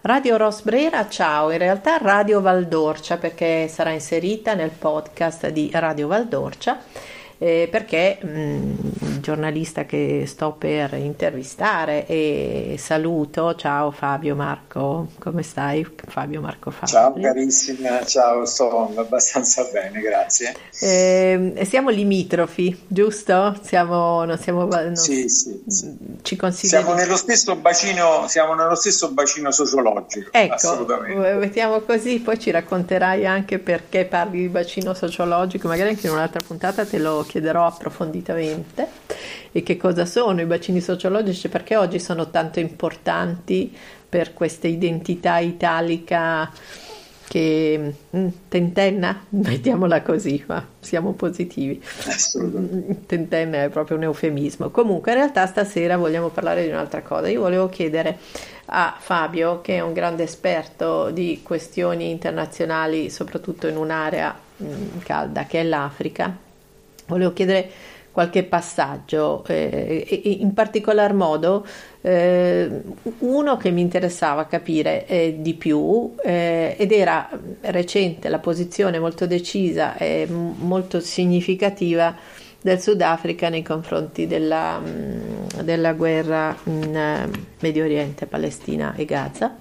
Radio 0.00 0.36
Rosbrera, 0.36 1.08
ciao, 1.08 1.50
in 1.50 1.58
realtà 1.58 1.98
Radio 1.98 2.40
Valdorcia 2.40 3.16
perché 3.16 3.66
sarà 3.66 3.90
inserita 3.90 4.54
nel 4.54 4.70
podcast 4.70 5.48
di 5.48 5.70
Radio 5.72 6.06
Valdorcia 6.06 6.80
eh, 7.36 7.68
perché 7.68 8.18
mh, 8.22 9.07
il 9.18 9.24
giornalista 9.24 9.84
che 9.84 10.24
sto 10.26 10.52
per 10.52 10.94
intervistare 10.94 12.06
e 12.06 12.76
saluto, 12.78 13.54
ciao 13.56 13.90
Fabio 13.90 14.34
Marco, 14.34 15.08
come 15.18 15.42
stai 15.42 15.86
Fabio 16.06 16.40
Marco 16.40 16.70
Fabio? 16.70 16.86
Ciao 16.86 17.12
carissima, 17.20 18.04
ciao, 18.04 18.44
sto 18.46 18.92
abbastanza 18.96 19.68
bene, 19.72 20.00
grazie. 20.00 20.54
Eh, 20.80 21.66
siamo 21.68 21.90
limitrofi, 21.90 22.84
giusto? 22.86 23.58
Siamo, 23.62 24.24
non 24.24 24.38
siamo, 24.38 24.64
non, 24.66 24.96
sì, 24.96 25.28
sì, 25.28 25.60
sì. 25.66 25.96
Ci 26.22 26.36
consideri... 26.36 26.82
Siamo 26.82 26.96
nello 26.98 27.16
stesso 27.16 27.56
bacino, 27.56 28.26
siamo 28.28 28.54
nello 28.54 28.76
stesso 28.76 29.10
bacino 29.10 29.50
sociologico. 29.50 30.30
Ecco, 30.32 30.96
mettiamo 31.38 31.80
così, 31.80 32.20
poi 32.20 32.38
ci 32.38 32.50
racconterai 32.50 33.26
anche 33.26 33.58
perché 33.58 34.04
parli 34.04 34.42
di 34.42 34.48
bacino 34.48 34.94
sociologico, 34.94 35.66
magari 35.66 35.90
anche 35.90 36.06
in 36.06 36.12
un'altra 36.12 36.40
puntata 36.46 36.86
te 36.86 36.98
lo 36.98 37.24
chiederò 37.26 37.66
approfonditamente 37.66 39.06
e 39.52 39.62
che 39.62 39.76
cosa 39.76 40.04
sono 40.04 40.40
i 40.40 40.46
bacini 40.46 40.80
sociologici, 40.80 41.48
perché 41.48 41.76
oggi 41.76 41.98
sono 41.98 42.30
tanto 42.30 42.60
importanti 42.60 43.74
per 44.08 44.32
questa 44.34 44.66
identità 44.66 45.38
italica 45.38 46.50
che 47.28 47.94
mm, 48.16 48.28
tentenna, 48.48 49.24
mettiamola 49.30 50.02
così, 50.02 50.42
ma 50.46 50.66
siamo 50.80 51.12
positivi. 51.12 51.80
Tentenna 53.06 53.64
è 53.64 53.68
proprio 53.68 53.98
un 53.98 54.04
eufemismo. 54.04 54.70
Comunque, 54.70 55.12
in 55.12 55.18
realtà 55.18 55.46
stasera 55.46 55.96
vogliamo 55.96 56.28
parlare 56.30 56.64
di 56.64 56.70
un'altra 56.70 57.02
cosa. 57.02 57.28
Io 57.28 57.42
volevo 57.42 57.68
chiedere 57.68 58.18
a 58.66 58.96
Fabio, 58.98 59.60
che 59.60 59.76
è 59.76 59.80
un 59.80 59.92
grande 59.92 60.24
esperto 60.24 61.10
di 61.10 61.40
questioni 61.42 62.10
internazionali, 62.10 63.10
soprattutto 63.10 63.66
in 63.66 63.76
un'area 63.76 64.34
mh, 64.56 64.66
mm, 64.66 64.98
calda 65.04 65.44
che 65.44 65.60
è 65.60 65.62
l'Africa, 65.64 66.34
volevo 67.06 67.32
chiedere 67.32 67.70
qualche 68.18 68.42
passaggio, 68.42 69.44
eh, 69.46 70.04
in 70.40 70.52
particolar 70.52 71.14
modo 71.14 71.64
eh, 72.00 72.68
uno 73.18 73.56
che 73.56 73.70
mi 73.70 73.80
interessava 73.80 74.46
capire 74.46 75.06
eh, 75.06 75.36
di 75.38 75.54
più 75.54 76.16
eh, 76.24 76.74
ed 76.76 76.90
era 76.90 77.30
recente 77.60 78.28
la 78.28 78.40
posizione 78.40 78.98
molto 78.98 79.28
decisa 79.28 79.96
e 79.96 80.26
molto 80.28 80.98
significativa 80.98 82.12
del 82.60 82.80
Sudafrica 82.80 83.50
nei 83.50 83.62
confronti 83.62 84.26
della, 84.26 84.80
mm, 84.80 85.60
della 85.62 85.92
guerra 85.92 86.56
in 86.64 86.96
eh, 86.96 87.30
Medio 87.60 87.84
Oriente, 87.84 88.26
Palestina 88.26 88.96
e 88.96 89.04
Gaza. 89.04 89.58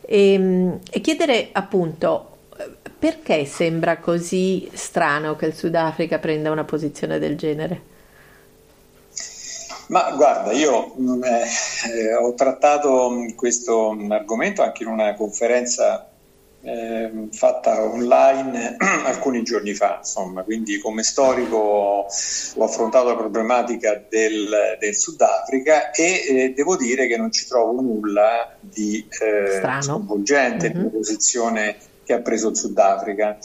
E, 0.00 0.36
mm, 0.36 0.72
e 0.90 1.00
chiedere 1.00 1.50
appunto 1.52 2.33
perché 2.98 3.44
sembra 3.44 3.98
così 3.98 4.70
strano 4.72 5.36
che 5.36 5.46
il 5.46 5.54
Sudafrica 5.54 6.18
prenda 6.18 6.50
una 6.50 6.64
posizione 6.64 7.18
del 7.18 7.36
genere? 7.36 7.92
Ma 9.88 10.12
guarda, 10.12 10.52
io 10.52 10.94
eh, 11.22 11.42
eh, 11.90 12.14
ho 12.14 12.32
trattato 12.34 13.12
questo 13.36 13.96
argomento 14.08 14.62
anche 14.62 14.82
in 14.82 14.88
una 14.88 15.12
conferenza 15.14 16.08
eh, 16.62 17.28
fatta 17.30 17.82
online 17.82 18.76
alcuni 19.04 19.42
giorni 19.42 19.74
fa, 19.74 19.98
insomma, 19.98 20.42
quindi 20.42 20.78
come 20.78 21.02
storico 21.02 21.56
ho 21.56 22.64
affrontato 22.64 23.08
la 23.08 23.16
problematica 23.16 24.02
del, 24.08 24.78
del 24.78 24.94
Sudafrica 24.94 25.90
e 25.90 26.24
eh, 26.26 26.52
devo 26.54 26.76
dire 26.76 27.06
che 27.06 27.18
non 27.18 27.30
ci 27.30 27.46
trovo 27.46 27.82
nulla 27.82 28.56
di 28.58 29.06
eh, 29.20 29.60
sconvolgente 29.82 30.68
mm-hmm. 30.68 30.76
nella 30.78 30.90
posizione 30.90 31.76
che 32.04 32.12
ha 32.12 32.20
preso 32.20 32.48
il 32.48 32.56
Sudafrica. 32.56 33.38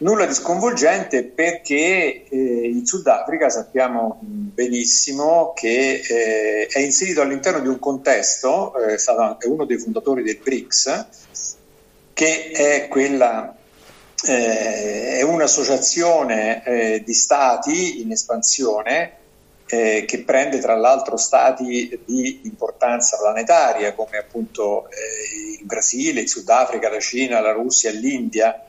Nulla 0.00 0.26
di 0.26 0.34
sconvolgente 0.34 1.24
perché 1.24 2.26
eh, 2.28 2.36
il 2.36 2.86
Sudafrica 2.86 3.48
sappiamo 3.50 4.20
benissimo 4.22 5.52
che 5.54 6.00
eh, 6.08 6.66
è 6.66 6.78
inserito 6.78 7.20
all'interno 7.20 7.60
di 7.60 7.68
un 7.68 7.80
contesto, 7.80 8.76
eh, 8.76 8.94
è 8.94 8.98
stato 8.98 9.40
è 9.40 9.46
uno 9.48 9.64
dei 9.64 9.78
fondatori 9.78 10.22
del 10.22 10.38
BRICS, 10.38 11.06
che 12.12 12.50
è 12.52 12.86
quella 12.88 13.56
eh, 14.26 15.18
è 15.18 15.22
un'associazione 15.22 16.64
eh, 16.64 17.02
di 17.04 17.14
stati 17.14 18.00
in 18.00 18.12
espansione 18.12 19.12
eh, 19.66 20.04
che 20.06 20.22
prende 20.24 20.58
tra 20.58 20.74
l'altro 20.76 21.16
stati 21.16 22.00
di 22.04 22.40
importanza 22.44 23.18
planetaria 23.18 23.94
come 23.94 24.16
appunto 24.16 24.88
eh, 24.88 25.47
il 25.58 25.64
Brasile, 25.64 26.20
il 26.20 26.28
Sudafrica, 26.28 26.88
la 26.88 27.00
Cina, 27.00 27.40
la 27.40 27.52
Russia, 27.52 27.90
l'India 27.90 28.64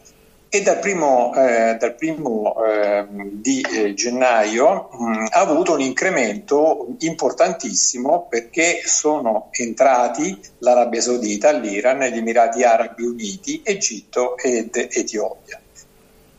e 0.52 0.64
dal 0.64 0.80
primo, 0.80 1.32
eh, 1.36 1.76
dal 1.78 1.94
primo 1.94 2.56
eh, 2.66 3.06
di 3.08 3.62
eh, 3.62 3.94
gennaio 3.94 4.90
mh, 4.92 5.28
ha 5.30 5.40
avuto 5.42 5.74
un 5.74 5.82
incremento 5.82 6.96
importantissimo 7.02 8.26
perché 8.28 8.82
sono 8.84 9.50
entrati 9.52 10.40
l'Arabia 10.60 11.02
Saudita, 11.02 11.52
l'Iran, 11.52 12.00
gli 12.00 12.18
Emirati 12.18 12.64
Arabi 12.64 13.04
Uniti, 13.04 13.62
Egitto 13.64 14.38
ed 14.38 14.76
Etiopia. 14.76 15.62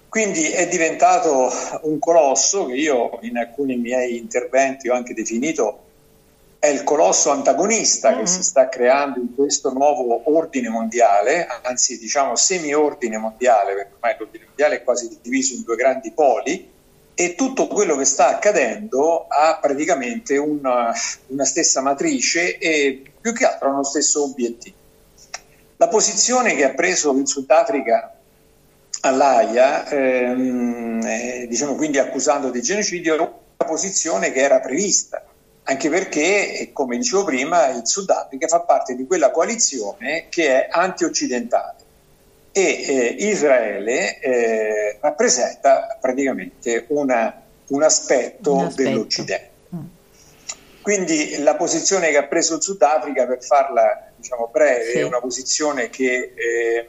Quindi 0.09 0.51
è 0.51 0.67
diventato 0.67 1.49
un 1.83 2.01
colosso 2.01 2.67
che 2.67 2.75
io 2.75 3.21
in 3.23 3.37
alcuni 3.37 3.77
miei 3.77 4.17
interventi 4.17 4.89
ho 4.89 4.95
anche 4.95 5.15
definito 5.15 5.90
è 6.61 6.67
il 6.67 6.85
colosso 6.85 7.31
antagonista 7.31 8.11
mm-hmm. 8.11 8.21
che 8.21 8.27
si 8.27 8.43
sta 8.43 8.69
creando 8.69 9.19
in 9.19 9.35
questo 9.35 9.73
nuovo 9.73 10.31
ordine 10.31 10.69
mondiale, 10.69 11.47
anzi 11.63 11.99
diciamo 11.99 12.37
semi-ordine 12.37 13.17
mondiale, 13.17 13.75
perché 13.75 13.95
ormai 13.95 14.15
l'ordine 14.19 14.45
mondiale 14.45 14.77
è 14.77 14.85
quasi 14.85 15.19
diviso 15.23 15.55
in 15.55 15.63
due 15.63 15.75
grandi 15.75 16.13
poli, 16.13 16.71
e 17.15 17.35
tutto 17.35 17.67
quello 17.67 17.97
che 17.97 18.05
sta 18.05 18.29
accadendo 18.29 19.27
ha 19.27 19.59
praticamente 19.61 20.37
una, 20.37 20.93
una 21.29 21.45
stessa 21.47 21.81
matrice 21.81 22.59
e 22.59 23.03
più 23.19 23.33
che 23.33 23.47
altro 23.47 23.71
uno 23.71 23.83
stesso 23.83 24.23
obiettivo. 24.23 24.77
La 25.79 25.89
posizione 25.89 26.55
che 26.55 26.65
ha 26.65 26.75
preso 26.75 27.13
il 27.13 27.27
Sudafrica 27.27 28.15
all'AIA, 29.01 29.89
ehm, 29.89 31.01
eh, 31.07 31.47
diciamo 31.49 31.75
quindi 31.75 31.99
accusando 31.99 32.51
di 32.51 32.61
genocidio, 32.61 33.15
era 33.15 33.23
una 33.23 33.69
posizione 33.69 34.31
che 34.31 34.41
era 34.41 34.61
prevista, 34.61 35.25
anche 35.71 35.89
perché, 35.89 36.71
come 36.73 36.97
dicevo 36.97 37.23
prima, 37.23 37.69
il 37.69 37.87
Sudafrica 37.87 38.49
fa 38.49 38.61
parte 38.61 38.97
di 38.97 39.07
quella 39.07 39.31
coalizione 39.31 40.27
che 40.29 40.67
è 40.67 40.69
anti-occidentale 40.69 41.79
e 42.51 42.63
eh, 42.63 43.17
Israele 43.29 44.19
eh, 44.19 44.99
rappresenta 45.01 45.97
praticamente 46.01 46.87
una, 46.89 47.41
un, 47.69 47.83
aspetto 47.85 48.55
un, 48.55 48.65
aspetto 48.65 48.89
dell'Occidente. 48.89 49.51
Mm. 49.73 49.85
Quindi 50.83 51.39
la 51.39 51.55
posizione 51.55 52.11
che 52.11 52.17
ha 52.17 52.27
preso 52.27 52.57
il 52.57 52.63
Sudafrica, 52.63 53.27
per 53.27 53.41
farla 53.41 54.11
diciamo, 54.17 54.49
breve, 54.51 54.91
sì. 54.91 54.99
è 54.99 55.03
una 55.05 55.21
posizione 55.21 55.89
che 55.89 56.35
eh, 56.35 56.89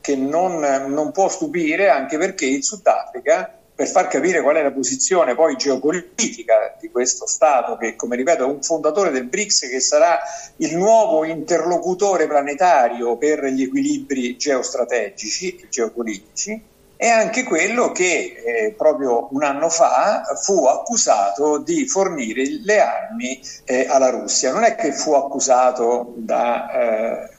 che 0.00 0.16
non, 0.16 0.58
non 0.58 1.12
può 1.12 1.28
stupire 1.28 1.88
anche 1.88 2.18
perché 2.18 2.44
il 2.44 2.64
Sudafrica 2.64 3.61
per 3.74 3.88
far 3.88 4.08
capire 4.08 4.42
qual 4.42 4.56
è 4.56 4.62
la 4.62 4.70
posizione 4.70 5.34
poi 5.34 5.56
geopolitica 5.56 6.76
di 6.80 6.90
questo 6.90 7.26
Stato, 7.26 7.76
che 7.76 7.96
come 7.96 8.16
ripeto 8.16 8.44
è 8.44 8.46
un 8.46 8.62
fondatore 8.62 9.10
del 9.10 9.24
BRICS, 9.24 9.68
che 9.68 9.80
sarà 9.80 10.18
il 10.56 10.76
nuovo 10.76 11.24
interlocutore 11.24 12.26
planetario 12.26 13.16
per 13.16 13.44
gli 13.46 13.62
equilibri 13.62 14.36
geostrategici 14.36 15.56
e 15.56 15.68
geopolitici, 15.68 16.62
è 16.96 17.08
anche 17.08 17.42
quello 17.42 17.90
che 17.90 18.42
eh, 18.44 18.74
proprio 18.76 19.28
un 19.32 19.42
anno 19.42 19.68
fa 19.68 20.22
fu 20.40 20.66
accusato 20.66 21.58
di 21.58 21.88
fornire 21.88 22.44
le 22.62 22.78
armi 22.78 23.40
eh, 23.64 23.86
alla 23.88 24.10
Russia. 24.10 24.52
Non 24.52 24.62
è 24.62 24.76
che 24.76 24.92
fu 24.92 25.12
accusato 25.14 26.12
da, 26.16 26.70
eh, 26.70 27.30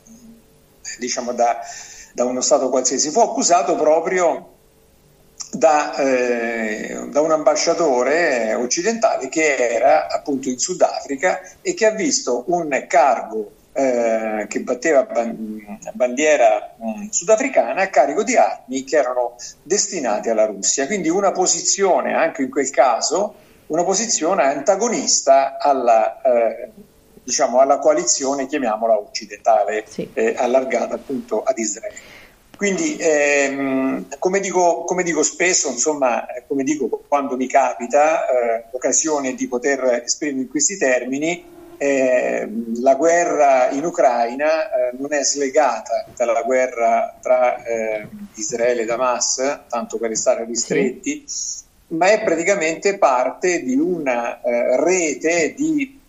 diciamo 0.97 1.31
da 1.31 1.61
da 2.13 2.25
uno 2.25 2.41
Stato 2.41 2.69
qualsiasi, 2.69 3.09
fu 3.09 3.19
accusato 3.19 3.75
proprio 3.75 4.52
da, 5.53 5.95
eh, 5.95 7.07
da, 7.09 7.21
un 7.21 7.31
ambasciatore 7.31 8.53
occidentale 8.53 9.29
che 9.29 9.55
era 9.55 10.09
appunto 10.09 10.49
in 10.49 10.57
Sudafrica 10.57 11.41
e 11.61 11.73
che 11.73 11.85
ha 11.85 11.91
visto 11.91 12.43
un 12.47 12.85
cargo 12.87 13.51
eh, 13.73 14.45
che 14.47 14.61
batteva 14.61 15.07
bandiera 15.93 16.75
mh, 16.77 17.09
sudafricana 17.09 17.81
a 17.81 17.87
carico 17.87 18.23
di 18.23 18.35
armi 18.35 18.83
che 18.83 18.97
erano 18.97 19.35
destinate 19.61 20.29
alla 20.29 20.45
Russia. 20.45 20.85
Quindi 20.85 21.09
una 21.09 21.31
posizione, 21.31 22.13
anche 22.13 22.43
in 22.43 22.49
quel 22.49 22.69
caso, 22.69 23.35
una 23.67 23.83
posizione 23.83 24.43
antagonista 24.43 25.57
alla 25.57 26.21
eh, 26.21 26.71
diciamo, 27.23 27.59
alla 27.59 27.79
coalizione, 27.79 28.47
chiamiamola 28.47 28.97
occidentale, 28.97 29.85
sì. 29.87 30.09
eh, 30.13 30.35
allargata 30.37 30.95
appunto 30.95 31.43
ad 31.43 31.57
Israele. 31.57 31.95
Quindi, 32.55 32.97
ehm, 32.99 34.05
come, 34.19 34.39
dico, 34.39 34.83
come, 34.83 35.03
dico, 35.03 35.23
spesso, 35.23 35.69
insomma, 35.69 36.25
eh, 36.27 36.43
come 36.47 36.63
dico 36.63 37.03
quando 37.07 37.35
mi 37.35 37.47
capita 37.47 38.27
eh, 38.27 38.65
l'occasione 38.71 39.33
di 39.33 39.47
poter 39.47 40.03
esprimere 40.05 40.41
in 40.41 40.49
questi 40.49 40.77
termini, 40.77 41.51
eh, 41.77 42.47
la 42.79 42.95
guerra 42.95 43.69
in 43.71 43.83
Ucraina 43.83 44.71
eh, 44.71 44.95
non 44.97 45.11
è 45.11 45.23
slegata 45.23 46.05
dalla 46.15 46.43
guerra 46.43 47.17
tra 47.19 47.61
eh, 47.63 48.07
Israele 48.35 48.83
e 48.83 48.91
Hamas, 48.91 49.59
tanto 49.67 49.97
per 49.97 50.09
restare 50.09 50.45
ristretti, 50.45 51.23
sì. 51.25 51.63
ma 51.87 52.11
è 52.11 52.23
praticamente 52.23 52.97
parte 52.97 53.63
di 53.63 53.75
una 53.75 54.39
eh, 54.41 54.81
rete 54.81 55.53
di 55.55 55.99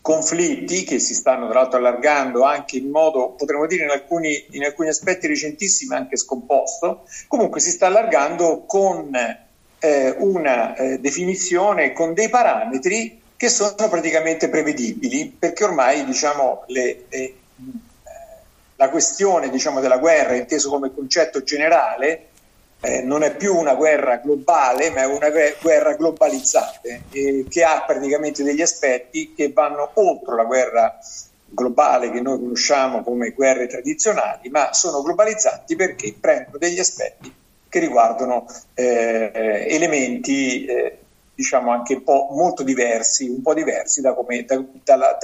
conflitti 0.00 0.84
che 0.84 0.98
si 0.98 1.14
stanno 1.14 1.48
tra 1.48 1.60
l'altro 1.60 1.78
allargando 1.78 2.44
anche 2.44 2.78
in 2.78 2.90
modo, 2.90 3.30
potremmo 3.30 3.66
dire 3.66 3.84
in 3.84 3.90
alcuni, 3.90 4.46
in 4.50 4.64
alcuni 4.64 4.88
aspetti 4.88 5.26
recentissimi 5.26 5.94
anche 5.94 6.16
scomposto, 6.16 7.04
comunque 7.28 7.60
si 7.60 7.70
sta 7.70 7.86
allargando 7.86 8.64
con 8.66 9.14
eh, 9.78 10.14
una 10.18 10.74
eh, 10.74 10.98
definizione, 10.98 11.92
con 11.92 12.14
dei 12.14 12.28
parametri 12.28 13.20
che 13.36 13.48
sono 13.48 13.88
praticamente 13.88 14.48
prevedibili, 14.48 15.34
perché 15.38 15.64
ormai 15.64 16.04
diciamo, 16.04 16.64
le, 16.66 17.04
le, 17.08 17.34
la 18.76 18.88
questione 18.88 19.50
diciamo, 19.50 19.80
della 19.80 19.98
guerra, 19.98 20.34
inteso 20.34 20.70
come 20.70 20.92
concetto 20.94 21.42
generale, 21.42 22.29
eh, 22.80 23.02
non 23.02 23.22
è 23.22 23.36
più 23.36 23.54
una 23.56 23.74
guerra 23.74 24.16
globale, 24.16 24.90
ma 24.90 25.02
è 25.02 25.06
una 25.06 25.30
guerra 25.30 25.94
globalizzata, 25.94 26.80
eh, 27.10 27.44
che 27.48 27.62
ha 27.62 27.82
praticamente 27.86 28.42
degli 28.42 28.62
aspetti 28.62 29.34
che 29.34 29.52
vanno 29.52 29.90
oltre 29.94 30.34
la 30.34 30.44
guerra 30.44 30.98
globale 31.50 32.10
che 32.10 32.20
noi 32.20 32.38
conosciamo 32.38 33.02
come 33.02 33.30
guerre 33.30 33.66
tradizionali, 33.66 34.48
ma 34.48 34.72
sono 34.72 35.02
globalizzanti 35.02 35.76
perché 35.76 36.14
prendono 36.18 36.58
degli 36.58 36.78
aspetti 36.78 37.32
che 37.68 37.78
riguardano 37.78 38.46
eh, 38.74 39.30
elementi 39.68 40.64
eh, 40.64 40.98
diciamo 41.34 41.70
anche 41.70 41.94
un 41.94 42.02
po' 42.02 42.28
molto 42.32 42.62
diversi, 42.62 43.28
un 43.28 43.42
po' 43.42 43.54
diversi 43.54 44.00
da, 44.00 44.12
come, 44.12 44.44
da, 44.44 44.62
da, 44.84 45.18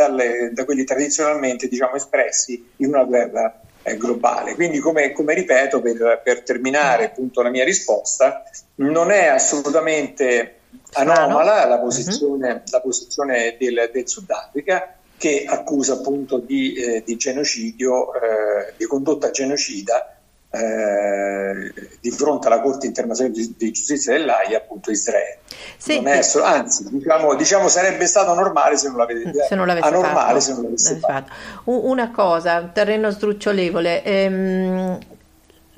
da 0.52 0.64
quelli 0.64 0.84
tradizionalmente 0.84 1.68
diciamo, 1.68 1.94
espressi 1.94 2.70
in 2.76 2.88
una 2.88 3.04
guerra 3.04 3.60
eh, 3.86 3.96
globale. 3.96 4.54
Quindi, 4.54 4.80
come, 4.80 5.12
come 5.12 5.34
ripeto, 5.34 5.80
per, 5.80 6.20
per, 6.24 6.42
terminare 6.42 7.06
appunto 7.06 7.40
la 7.40 7.50
mia 7.50 7.64
risposta, 7.64 8.42
non 8.76 9.12
è 9.12 9.26
assolutamente 9.26 10.58
anomala 10.94 11.64
la 11.66 11.78
posizione, 11.78 12.50
uh-huh. 12.50 12.62
la 12.70 12.80
posizione 12.80 13.56
del, 13.58 13.90
del 13.92 14.08
Sudafrica 14.08 14.96
che 15.16 15.44
accusa 15.46 15.94
appunto 15.94 16.38
di, 16.38 16.74
eh, 16.74 17.02
di 17.04 17.16
genocidio, 17.16 18.12
eh, 18.14 18.74
di 18.76 18.84
condotta 18.84 19.30
genocida 19.30 20.15
eh, 20.50 21.72
di 22.00 22.10
fronte 22.10 22.46
alla 22.46 22.60
Corte 22.60 22.86
internazionale 22.86 23.34
di, 23.34 23.54
di 23.56 23.72
giustizia 23.72 24.12
dell'AIA, 24.12 24.58
appunto 24.58 24.90
Israele. 24.90 25.40
Senti, 25.76 26.22
solo, 26.22 26.44
anzi, 26.44 26.88
diciamo, 26.88 27.34
diciamo, 27.34 27.68
sarebbe 27.68 28.06
stato 28.06 28.34
normale 28.34 28.76
se 28.76 28.88
non 28.88 28.96
l'avete 28.96 29.32
se 29.48 29.54
non 29.54 29.66
l'avesse 29.66 29.86
anormale 29.86 30.14
fatto. 30.14 30.40
se 30.40 30.52
non 30.52 30.62
l'avesse 30.62 30.98
fatto. 30.98 31.32
Una 31.64 32.10
cosa, 32.10 32.62
terreno 32.72 33.10
sdrucciolevole. 33.10 34.02
Ehm, 34.02 34.98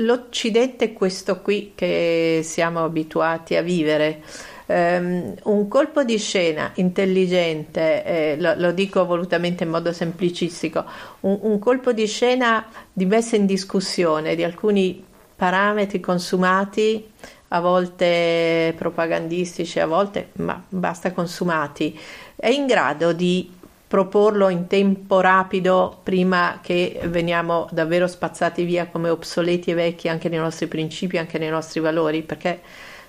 L'Occidente 0.01 0.85
è 0.85 0.93
questo 0.93 1.41
qui 1.41 1.73
che 1.75 2.43
siamo 2.45 2.85
abituati 2.85 3.57
a 3.57 3.63
vivere 3.63 4.23
um, 4.69 5.35
un 5.45 5.69
colpo 5.69 6.05
di 6.05 6.19
scena 6.19 6.71
intelligente, 6.75 8.05
eh, 8.05 8.37
lo, 8.39 8.55
lo, 8.57 8.73
dico 8.73 9.05
volutamente 9.05 9.65
in 9.65 9.71
modo 9.71 9.93
semplicistico, 9.93 10.85
un, 11.21 11.39
un 11.43 11.59
colpo 11.59 11.93
di 11.93 12.07
scena 12.07 12.67
di 12.93 13.07
messa 13.07 13.37
in 13.37 13.47
discussione 13.47 14.35
di 14.35 14.45
alcuni 14.45 15.05
parametri 15.35 16.01
consumati 16.01 17.11
a 17.49 17.61
volte 17.61 18.75
propagandistici, 18.77 19.81
a 19.81 19.87
volte 19.87 20.31
ma 20.35 20.63
basta 20.69 21.13
consumati, 21.13 21.99
è 22.37 22.49
in 22.49 22.67
grado 22.67 23.13
di 23.13 23.57
proporlo 23.89 24.51
in 24.51 24.67
tempo 24.67 25.21
rapido 25.21 26.01
prima 26.03 26.59
che 26.63 27.01
veniamo 27.05 27.67
davvero 27.71 28.07
spazzati 28.07 28.65
via 28.65 28.87
come 28.87 29.09
obsoleti 29.09 29.71
e 29.71 29.75
vecchi 29.75 30.09
anche 30.09 30.29
nei 30.29 30.39
nostri 30.39 30.67
principi, 30.67 31.17
anche 31.17 31.39
nei 31.39 31.49
nostri 31.49 31.81
valori, 31.81 32.21
perché 32.21 32.61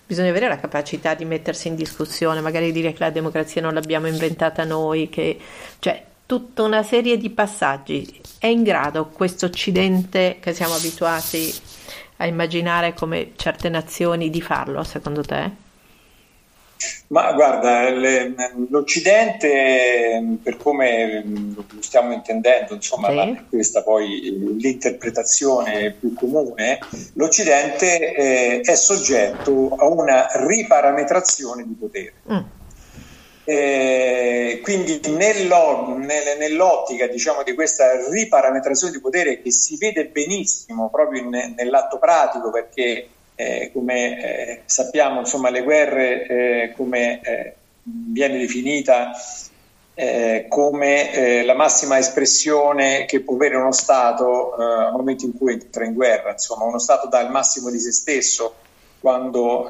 bisogna 0.10 0.30
avere 0.30 0.48
la 0.48 0.58
capacità 0.58 1.14
di 1.14 1.24
mettersi 1.24 1.68
in 1.68 1.76
discussione, 1.76 2.42
magari 2.42 2.72
dire 2.72 2.94
che 2.94 3.04
la 3.04 3.12
democrazia 3.12 3.62
non 3.62 3.76
l'abbiamo 3.76 4.08
inventata 4.08 4.64
noi, 4.64 5.08
che, 5.08 5.38
cioè 5.78 6.04
tutta 6.26 6.64
una 6.64 6.82
serie 6.82 7.16
di 7.16 7.30
passaggi. 7.30 8.20
È 8.40 8.48
in 8.48 8.64
grado 8.64 9.06
questo 9.06 9.46
Occidente 9.46 10.38
che 10.42 10.56
siamo 10.56 10.74
abituati 10.74 11.54
a 12.18 12.26
immaginare 12.26 12.96
come 12.96 13.34
certe 13.36 13.70
nazioni 13.70 14.32
di 14.32 14.42
farlo, 14.42 14.84
secondo 14.84 15.22
te? 15.22 15.68
Ma 17.08 17.34
guarda, 17.34 17.90
le, 17.90 18.34
l'Occidente, 18.70 20.38
per 20.42 20.58
come 20.58 21.24
lo 21.26 21.66
stiamo 21.80 22.14
intendendo, 22.14 22.76
insomma, 22.76 23.10
sì. 23.10 23.38
questa 23.50 23.84
poi 23.84 24.56
l'interpretazione 24.58 25.92
più 26.00 26.14
comune, 26.14 26.80
l'Occidente 27.14 28.14
eh, 28.14 28.62
è 28.62 28.76
soggetto 28.76 29.76
a 29.76 29.88
una 29.88 30.28
riparametrazione 30.34 31.66
di 31.68 31.74
potere. 31.74 32.14
Mm. 32.31 32.58
Eh, 33.44 34.60
quindi 34.62 35.02
nello, 35.08 35.96
nel, 35.98 36.38
nell'ottica 36.38 37.08
diciamo, 37.08 37.42
di 37.42 37.56
questa 37.56 38.08
riparametrazione 38.12 38.94
di 38.94 39.02
potere 39.02 39.42
che 39.42 39.52
si 39.52 39.75
vede 39.78 40.06
benissimo 40.06 40.90
proprio 40.92 41.24
in, 41.24 41.56
nell'atto 41.58 41.98
pratico 41.98 42.52
perché 42.52 43.08
eh, 43.39 43.71
come 43.71 44.21
eh, 44.21 44.62
sappiamo, 44.65 45.21
insomma, 45.21 45.50
le 45.50 45.63
guerre, 45.63 46.27
eh, 46.27 46.74
come 46.75 47.21
eh, 47.21 47.53
viene 47.83 48.38
definita, 48.38 49.13
eh, 49.94 50.47
come 50.50 51.13
eh, 51.13 51.45
la 51.45 51.56
massima 51.56 51.97
espressione 51.97 53.06
che 53.06 53.21
può 53.21 53.36
avere 53.36 53.56
uno 53.56 53.71
Stato 53.71 54.56
nel 54.57 54.91
momento 54.91 55.24
in 55.24 55.38
cui 55.38 55.53
entra 55.53 55.86
in 55.86 55.94
guerra, 55.94 56.31
insomma, 56.31 56.65
uno 56.65 56.80
Stato 56.80 57.07
dà 57.07 57.21
il 57.21 57.30
massimo 57.30 57.69
di 57.69 57.80
se 57.80 57.94
stesso 57.94 58.56
quando, 59.00 59.69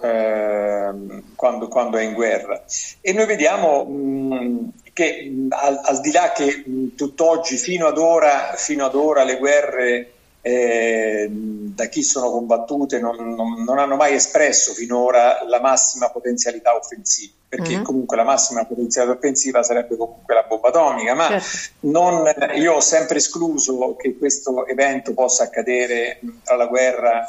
quando, 1.36 1.68
quando 1.68 1.98
è 1.98 2.01
in 2.01 2.13
guerra. 2.13 2.63
E 3.01 3.13
noi 3.13 3.27
vediamo 3.27 3.86
mh, 3.86 4.71
che 4.94 5.31
al, 5.50 5.80
al, 5.83 6.01
di 6.01 6.12
là 6.12 6.31
che 6.31 6.63
mh, 6.66 6.95
tutt'oggi, 6.95 7.56
fino 7.57 7.86
ad 7.86 8.00
ora, 8.00 8.54
fino 8.56 8.83
ad 8.83 8.95
ora 8.95 9.24
le 9.24 9.38
guerre 9.38 10.13
eh, 10.42 11.28
da 11.30 11.86
chi 11.86 12.02
sono 12.02 12.30
combattute 12.32 13.00
non, 13.00 13.16
non, 13.36 13.64
non, 13.64 13.78
hanno 13.78 13.96
mai 13.96 14.14
espresso 14.14 14.74
finora 14.74 15.44
la 15.46 15.60
massima 15.60 16.10
potenzialità 16.10 16.76
offensiva, 16.76 17.34
perché 17.48 17.76
mm-hmm. 17.76 17.84
comunque 17.84 18.16
la 18.16 18.24
massima 18.24 18.66
potenzialità 18.66 19.14
offensiva 19.14 19.64
sarebbe 19.64 19.98
comunque 19.98 20.34
la 20.34 20.46
bomba 20.48 20.70
atomica, 20.70 21.14
ma 21.14 21.28
certo. 21.28 21.48
non, 21.82 22.24
io 22.56 22.76
ho 22.76 22.82
sempre 22.82 23.18
escluso 23.18 23.96
che 23.98 24.18
questo 24.18 24.66
evento 24.66 25.14
possa 25.14 25.44
accadere 25.44 26.19
tra 26.44 26.56
la 26.56 26.68
guerra, 26.68 27.26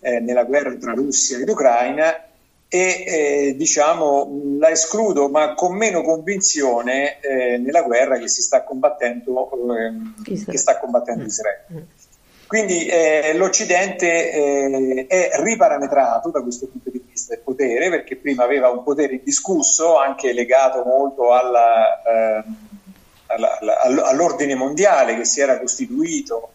eh, 0.00 0.20
nella 0.20 0.44
guerra 0.44 0.74
tra 0.76 0.92
Russia 0.92 1.38
ed 1.38 1.48
Ucraina 1.48 2.26
e 2.68 3.04
eh, 3.06 3.54
diciamo 3.56 4.56
la 4.58 4.70
escludo 4.70 5.28
ma 5.28 5.54
con 5.54 5.76
meno 5.76 6.02
convinzione 6.02 7.20
eh, 7.20 7.58
nella 7.58 7.82
guerra 7.82 8.18
che 8.18 8.26
si 8.26 8.42
sta 8.42 8.64
combattendo 8.64 9.50
eh, 9.76 10.42
che 10.50 10.58
sta 10.58 10.78
combattendo 10.78 11.22
mm. 11.22 11.26
Israele. 11.26 11.86
Quindi 12.46 12.86
eh, 12.86 13.34
l'Occidente 13.34 14.30
eh, 14.30 15.06
è 15.08 15.30
riparametrato 15.40 16.30
da 16.30 16.42
questo 16.42 16.66
punto 16.66 16.90
di 16.90 17.02
vista 17.04 17.34
del 17.34 17.42
potere, 17.42 17.90
perché 17.90 18.16
prima 18.16 18.44
aveva 18.44 18.68
un 18.68 18.84
potere 18.84 19.14
indiscusso, 19.14 19.96
anche 19.96 20.32
legato 20.32 20.84
molto 20.84 21.32
alla, 21.32 22.02
eh, 22.02 22.44
alla, 23.26 23.58
all'ordine 24.04 24.54
mondiale 24.54 25.16
che 25.16 25.24
si 25.24 25.40
era 25.40 25.58
costituito 25.58 26.50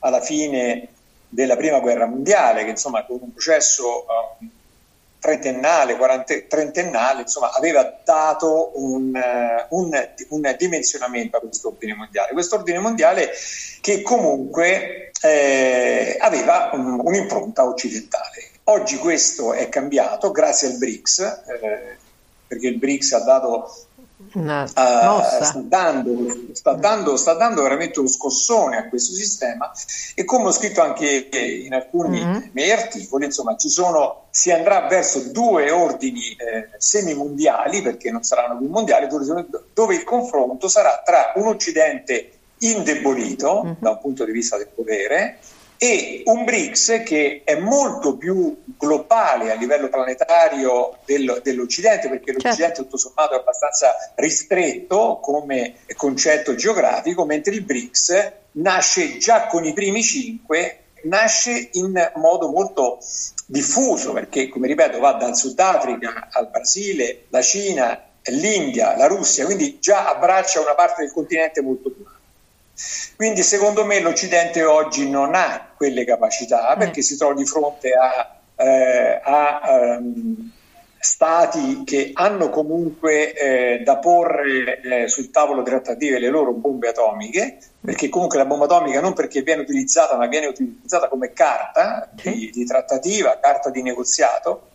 alla 0.00 0.20
fine 0.20 0.88
della 1.28 1.56
prima 1.56 1.80
guerra 1.80 2.06
mondiale, 2.06 2.64
che 2.64 2.70
insomma 2.70 3.04
con 3.04 3.18
un 3.20 3.32
processo 3.32 4.06
uh, 4.38 4.46
trentennale, 5.18 5.96
quarante, 5.96 6.46
trentennale, 6.46 7.22
insomma, 7.22 7.50
aveva 7.52 7.98
dato 8.04 8.70
un, 8.74 9.14
eh, 9.16 9.66
un, 9.70 10.08
un 10.28 10.54
dimensionamento 10.56 11.36
a 11.36 11.40
questo 11.40 11.68
ordine 11.68 11.94
mondiale. 11.94 12.32
Questo 12.32 12.54
ordine 12.54 12.78
mondiale 12.78 13.30
che 13.80 14.02
comunque 14.02 15.05
eh, 15.22 16.16
aveva 16.20 16.70
un, 16.72 17.00
un'impronta 17.02 17.64
occidentale. 17.64 18.50
Oggi 18.64 18.96
questo 18.96 19.52
è 19.52 19.68
cambiato 19.68 20.30
grazie 20.30 20.68
al 20.68 20.76
BRICS, 20.78 21.18
eh, 21.20 21.96
perché 22.46 22.66
il 22.68 22.78
BRICS 22.78 23.12
ha 23.12 23.20
dato 23.20 23.86
Uh, 24.32 24.66
sta, 24.66 25.52
dando, 25.62 26.34
sta, 26.52 26.72
dando, 26.72 27.16
sta, 27.16 27.34
dando, 27.34 27.62
veramente 27.62 27.98
uno 27.98 28.08
scossone 28.08 28.78
a 28.78 28.88
questo 28.88 29.12
sistema 29.12 29.70
e 30.14 30.24
come 30.24 30.46
ho 30.46 30.52
scritto 30.52 30.80
anche 30.80 31.28
in 31.30 31.74
alcuni 31.74 32.24
mm-hmm. 32.24 32.48
miei 32.52 32.70
articoli, 32.70 33.26
insomma, 33.26 33.56
ci 33.56 33.68
sono, 33.68 34.28
si 34.30 34.50
andrà 34.50 34.86
verso 34.86 35.30
due 35.30 35.70
ordini 35.70 36.30
eh, 36.30 36.70
semimondiali, 36.78 37.82
perché 37.82 38.10
non 38.10 38.22
saranno 38.22 38.56
più 38.56 38.68
mondiali, 38.68 39.06
dove, 39.06 39.46
dove, 39.74 39.94
il 39.94 40.04
confronto 40.04 40.66
sarà 40.68 41.02
tra 41.04 41.32
un 41.36 41.48
Occidente 41.48 42.35
indebolito 42.58 43.62
mm-hmm. 43.64 43.74
da 43.78 43.90
un 43.90 43.98
punto 44.00 44.24
di 44.24 44.32
vista 44.32 44.56
del 44.56 44.68
potere 44.74 45.38
e 45.78 46.22
un 46.24 46.44
BRICS 46.44 47.02
che 47.04 47.42
è 47.44 47.56
molto 47.56 48.16
più 48.16 48.62
globale 48.78 49.50
a 49.50 49.56
livello 49.56 49.88
planetario 49.88 50.98
del, 51.04 51.40
dell'Occidente, 51.42 52.08
perché 52.08 52.32
certo. 52.32 52.48
l'Occidente 52.48 52.82
tutto 52.82 52.96
sommato 52.96 53.34
è 53.34 53.38
abbastanza 53.38 53.94
ristretto 54.14 55.18
come 55.20 55.76
concetto 55.94 56.54
geografico, 56.54 57.26
mentre 57.26 57.54
il 57.54 57.62
BRICS 57.62 58.32
nasce 58.52 59.18
già 59.18 59.46
con 59.48 59.64
i 59.64 59.74
primi 59.74 60.02
cinque, 60.02 60.84
nasce 61.04 61.68
in 61.72 62.12
modo 62.16 62.48
molto 62.48 62.98
diffuso, 63.46 64.12
perché 64.12 64.48
come 64.48 64.68
ripeto 64.68 64.98
va 64.98 65.12
dal 65.12 65.36
Sudafrica 65.36 66.28
al 66.30 66.48
Brasile, 66.48 67.26
la 67.28 67.42
Cina, 67.42 68.02
l'India, 68.30 68.96
la 68.96 69.06
Russia, 69.06 69.44
quindi 69.44 69.78
già 69.78 70.08
abbraccia 70.08 70.60
una 70.60 70.74
parte 70.74 71.02
del 71.02 71.12
continente 71.12 71.60
molto 71.60 71.90
più 71.90 72.04
quindi 73.16 73.42
secondo 73.42 73.84
me 73.84 74.00
l'Occidente 74.00 74.62
oggi 74.64 75.08
non 75.08 75.34
ha 75.34 75.72
quelle 75.76 76.04
capacità 76.04 76.74
mm. 76.74 76.78
perché 76.78 77.02
si 77.02 77.16
trova 77.16 77.34
di 77.34 77.46
fronte 77.46 77.92
a, 77.92 78.36
eh, 78.56 79.20
a 79.22 79.98
um, 79.98 80.50
stati 81.06 81.84
che 81.84 82.10
hanno 82.14 82.50
comunque 82.50 83.32
eh, 83.32 83.82
da 83.84 83.98
porre 83.98 84.80
eh, 84.80 85.08
sul 85.08 85.30
tavolo 85.30 85.62
trattative 85.62 86.18
le 86.18 86.28
loro 86.28 86.52
bombe 86.52 86.88
atomiche, 86.88 87.58
perché 87.80 88.08
comunque 88.08 88.38
la 88.38 88.44
bomba 88.44 88.64
atomica 88.64 89.00
non 89.00 89.12
perché 89.12 89.42
viene 89.42 89.62
utilizzata, 89.62 90.16
ma 90.16 90.26
viene 90.26 90.46
utilizzata 90.46 91.08
come 91.08 91.32
carta 91.32 92.10
di, 92.12 92.50
di 92.52 92.64
trattativa, 92.66 93.38
carta 93.40 93.70
di 93.70 93.82
negoziato, 93.82 94.70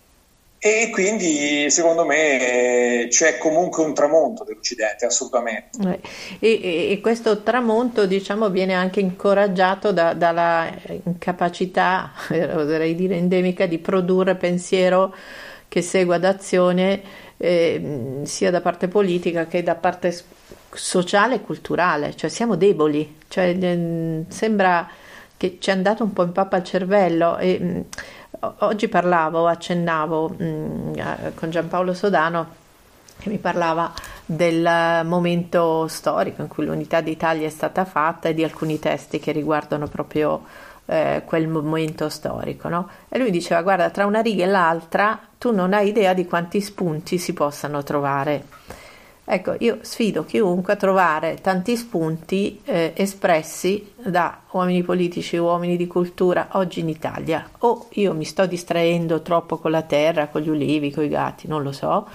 e 0.63 0.91
quindi 0.91 1.71
secondo 1.71 2.05
me 2.05 3.07
c'è 3.09 3.39
comunque 3.39 3.83
un 3.83 3.95
tramonto 3.95 4.43
dell'Occidente, 4.43 5.07
assolutamente. 5.07 5.99
Eh, 6.39 6.59
e, 6.61 6.91
e 6.91 7.01
questo 7.01 7.41
tramonto 7.41 8.05
diciamo, 8.05 8.51
viene 8.51 8.75
anche 8.75 8.99
incoraggiato 8.99 9.91
da, 9.91 10.13
dalla 10.13 10.71
incapacità, 11.03 12.11
oserei 12.29 12.93
dire 12.93 13.15
endemica, 13.15 13.65
di 13.65 13.79
produrre 13.79 14.35
pensiero 14.35 15.15
che 15.67 15.81
segua 15.81 16.19
d'azione 16.19 17.01
eh, 17.37 18.19
sia 18.21 18.51
da 18.51 18.61
parte 18.61 18.87
politica 18.87 19.47
che 19.47 19.63
da 19.63 19.73
parte 19.73 20.15
sociale 20.73 21.35
e 21.35 21.41
culturale, 21.41 22.15
cioè 22.15 22.29
siamo 22.29 22.55
deboli, 22.55 23.17
cioè, 23.29 23.57
eh, 23.59 24.25
sembra 24.27 24.87
che 25.37 25.57
ci 25.59 25.71
è 25.71 25.73
andato 25.73 26.03
un 26.03 26.13
po' 26.13 26.21
in 26.21 26.33
pappa 26.33 26.57
al 26.57 26.63
cervello 26.63 27.39
e 27.39 27.85
oggi 28.59 28.87
parlavo, 28.87 29.47
accennavo 29.47 30.29
mh, 30.29 30.43
mm, 30.43 30.93
con 31.35 31.49
Giampaolo 31.49 31.93
Sodano 31.93 32.59
che 33.21 33.29
mi 33.29 33.37
parlava 33.37 33.93
del 34.25 35.05
momento 35.05 35.87
storico 35.87 36.41
in 36.41 36.47
cui 36.47 36.65
l'unità 36.65 37.01
d'Italia 37.01 37.45
è 37.45 37.51
stata 37.51 37.85
fatta 37.85 38.29
e 38.29 38.33
di 38.33 38.43
alcuni 38.43 38.79
testi 38.79 39.19
che 39.19 39.31
riguardano 39.31 39.87
proprio 39.87 40.43
eh, 40.85 41.21
quel 41.25 41.47
momento 41.47 42.09
storico. 42.09 42.67
No? 42.67 42.89
E 43.09 43.19
lui 43.19 43.29
diceva: 43.29 43.61
Guarda, 43.61 43.89
tra 43.91 44.05
una 44.05 44.21
riga 44.21 44.43
e 44.43 44.47
l'altra 44.47 45.19
tu 45.37 45.53
non 45.53 45.73
hai 45.73 45.89
idea 45.89 46.13
di 46.13 46.25
quanti 46.25 46.61
spunti 46.61 47.17
si 47.17 47.33
possano 47.33 47.83
trovare. 47.83 48.45
Ecco, 49.23 49.55
io 49.59 49.79
sfido 49.81 50.25
chiunque 50.25 50.73
a 50.73 50.75
trovare 50.75 51.37
tanti 51.41 51.77
spunti 51.77 52.61
eh, 52.65 52.91
espressi 52.95 53.93
da 53.95 54.41
uomini 54.51 54.81
politici, 54.83 55.37
uomini 55.37 55.77
di 55.77 55.87
cultura 55.87 56.49
oggi 56.53 56.79
in 56.79 56.89
Italia. 56.89 57.47
O 57.59 57.87
io 57.91 58.13
mi 58.13 58.25
sto 58.25 58.45
distraendo 58.45 59.21
troppo 59.21 59.57
con 59.57 59.71
la 59.71 59.83
terra, 59.83 60.27
con 60.27 60.41
gli 60.41 60.49
ulivi, 60.49 60.91
con 60.91 61.03
i 61.03 61.09
gatti, 61.09 61.47
non 61.47 61.63
lo 61.63 61.71
so, 61.71 62.07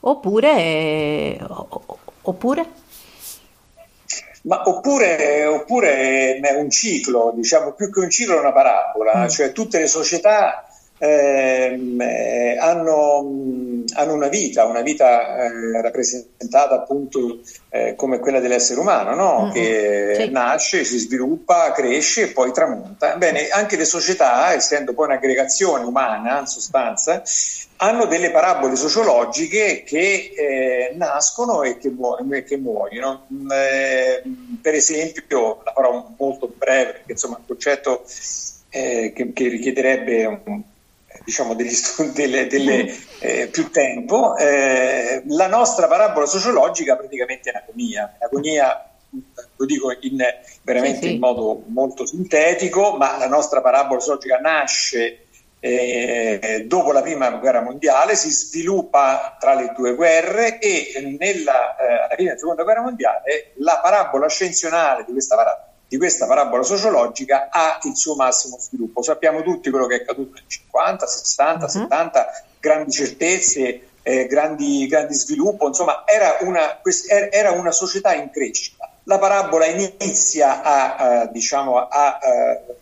oppure... 0.00 0.52
Eh, 0.56 1.40
oppure? 2.22 2.66
Ma 4.42 4.62
oppure, 4.64 5.44
oppure, 5.44 6.38
è 6.38 6.54
un 6.58 6.70
ciclo, 6.70 7.32
diciamo 7.34 7.72
più 7.72 7.90
che 7.90 8.00
un 8.00 8.10
ciclo 8.10 8.36
è 8.36 8.40
una 8.40 8.52
parabola, 8.52 9.24
mm. 9.24 9.28
cioè 9.28 9.52
tutte 9.52 9.78
le 9.78 9.86
società 9.86 10.67
ehm, 10.98 12.00
eh, 12.00 12.56
hanno, 12.58 13.84
hanno, 13.94 14.12
una 14.12 14.28
vita, 14.28 14.64
una 14.64 14.82
vita 14.82 15.44
eh, 15.44 15.80
rappresentata 15.80 16.74
appunto 16.74 17.40
eh, 17.70 17.94
come 17.96 18.18
quella 18.18 18.40
dell'essere 18.40 18.80
umano, 18.80 19.14
no? 19.14 19.42
mm-hmm. 19.44 19.52
che 19.52 20.14
sì. 20.16 20.30
nasce, 20.30 20.84
si 20.84 20.98
sviluppa, 20.98 21.72
cresce 21.72 22.22
e 22.22 22.32
poi 22.32 22.52
tramonta. 22.52 23.16
Bene, 23.16 23.48
anche 23.48 23.76
le 23.76 23.84
società, 23.84 24.52
essendo 24.52 24.92
poi 24.94 25.06
un'aggregazione 25.06 25.84
umana 25.84 26.40
in 26.40 26.46
sostanza, 26.46 27.22
hanno 27.80 28.06
delle 28.06 28.30
parabole 28.30 28.76
sociologiche 28.76 29.82
che 29.84 30.32
eh, 30.36 30.92
nascono 30.96 31.62
e 31.62 31.78
che, 31.78 31.90
mu- 31.90 32.16
e 32.32 32.44
che 32.44 32.56
muoiono. 32.56 33.26
Mm, 33.32 33.50
eh, 33.52 34.22
per 34.60 34.74
esempio, 34.74 35.60
la 35.64 35.72
farò 35.72 36.12
molto 36.16 36.52
breve, 36.54 36.92
perché 36.92 37.12
insomma 37.12 37.36
un 37.36 37.46
concetto 37.46 38.04
eh, 38.70 39.12
che, 39.14 39.32
che, 39.32 39.48
richiederebbe 39.48 40.24
un, 40.44 40.62
diciamo, 41.28 41.52
degli 41.52 41.74
studi, 41.74 42.12
delle, 42.12 42.46
delle, 42.46 42.96
eh, 43.18 43.48
più 43.48 43.70
tempo, 43.70 44.34
eh, 44.38 45.22
la 45.26 45.46
nostra 45.46 45.86
parabola 45.86 46.24
sociologica 46.24 46.96
praticamente 46.96 47.50
è 47.50 47.52
l'agonia. 47.52 48.16
L'agonia 48.18 48.90
lo 49.56 49.64
dico 49.66 49.94
in, 50.00 50.24
veramente 50.62 51.00
sì, 51.00 51.06
sì. 51.08 51.12
in 51.12 51.18
modo 51.20 51.64
molto 51.66 52.06
sintetico, 52.06 52.96
ma 52.96 53.18
la 53.18 53.28
nostra 53.28 53.60
parabola 53.60 54.00
sociologica 54.00 54.38
nasce 54.38 55.26
eh, 55.60 56.64
dopo 56.66 56.92
la 56.92 57.02
prima 57.02 57.28
guerra 57.32 57.60
mondiale, 57.60 58.16
si 58.16 58.30
sviluppa 58.30 59.36
tra 59.38 59.52
le 59.52 59.74
due 59.76 59.94
guerre 59.94 60.58
e 60.58 61.16
nella, 61.18 61.76
eh, 61.76 61.92
alla 61.92 62.14
fine 62.16 62.28
della 62.28 62.38
seconda 62.38 62.62
guerra 62.62 62.80
mondiale 62.80 63.52
la 63.56 63.80
parabola 63.82 64.24
ascensionale 64.24 65.04
di 65.04 65.12
questa 65.12 65.36
parabola 65.36 65.67
di 65.88 65.96
questa 65.96 66.26
parabola 66.26 66.62
sociologica 66.62 67.48
ha 67.50 67.78
il 67.84 67.96
suo 67.96 68.14
massimo 68.14 68.58
sviluppo. 68.60 69.02
Sappiamo 69.02 69.42
tutti 69.42 69.70
quello 69.70 69.86
che 69.86 69.96
è 69.96 70.00
accaduto 70.02 70.34
nel 70.34 70.44
50, 70.46 71.06
60, 71.06 71.64
uh-huh. 71.64 71.70
70, 71.70 72.26
grandi 72.60 72.92
certezze, 72.92 73.80
eh, 74.02 74.26
grandi, 74.26 74.86
grandi 74.86 75.14
sviluppo, 75.14 75.66
insomma 75.66 76.04
era 76.06 76.36
una, 76.40 76.80
era 77.30 77.52
una, 77.52 77.72
società 77.72 78.12
in 78.12 78.30
crescita. 78.30 78.90
La 79.04 79.18
parabola 79.18 79.64
inizia 79.64 80.62
a, 80.62 81.22
uh, 81.22 81.32
diciamo, 81.32 81.78
a, 81.78 82.18
uh, 82.22 82.74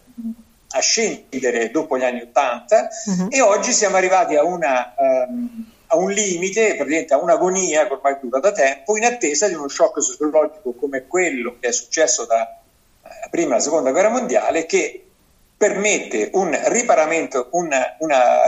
a, 0.71 0.81
scendere 0.81 1.71
dopo 1.71 1.97
gli 1.97 2.03
anni 2.03 2.23
80 2.23 2.89
uh-huh. 3.05 3.29
e 3.31 3.41
oggi 3.41 3.73
siamo 3.73 3.97
arrivati 3.97 4.35
a 4.35 4.43
una... 4.43 4.95
Um, 4.97 5.71
a 5.89 5.97
un 5.99 6.11
limite, 6.11 6.75
praticamente 6.75 7.15
a 7.15 7.19
un'agonia 7.19 7.87
che 7.87 7.93
ormai 7.93 8.17
dura 8.21 8.41
da 8.41 8.51
tempo, 8.51 8.97
in 8.97 9.05
attesa 9.05 9.47
di 9.47 9.55
uno 9.55 9.69
shock 9.69 10.03
sociologico 10.03 10.73
come 10.73 11.07
quello 11.07 11.59
che 11.61 11.69
è 11.69 11.73
successo 11.73 12.27
da 12.27 12.59
prima 13.31 13.53
e 13.53 13.57
la 13.57 13.63
seconda 13.63 13.91
guerra 13.91 14.09
mondiale 14.09 14.67
che 14.67 15.07
permette 15.57 16.31
un 16.35 16.57
riparamento, 16.67 17.49
una, 17.53 17.97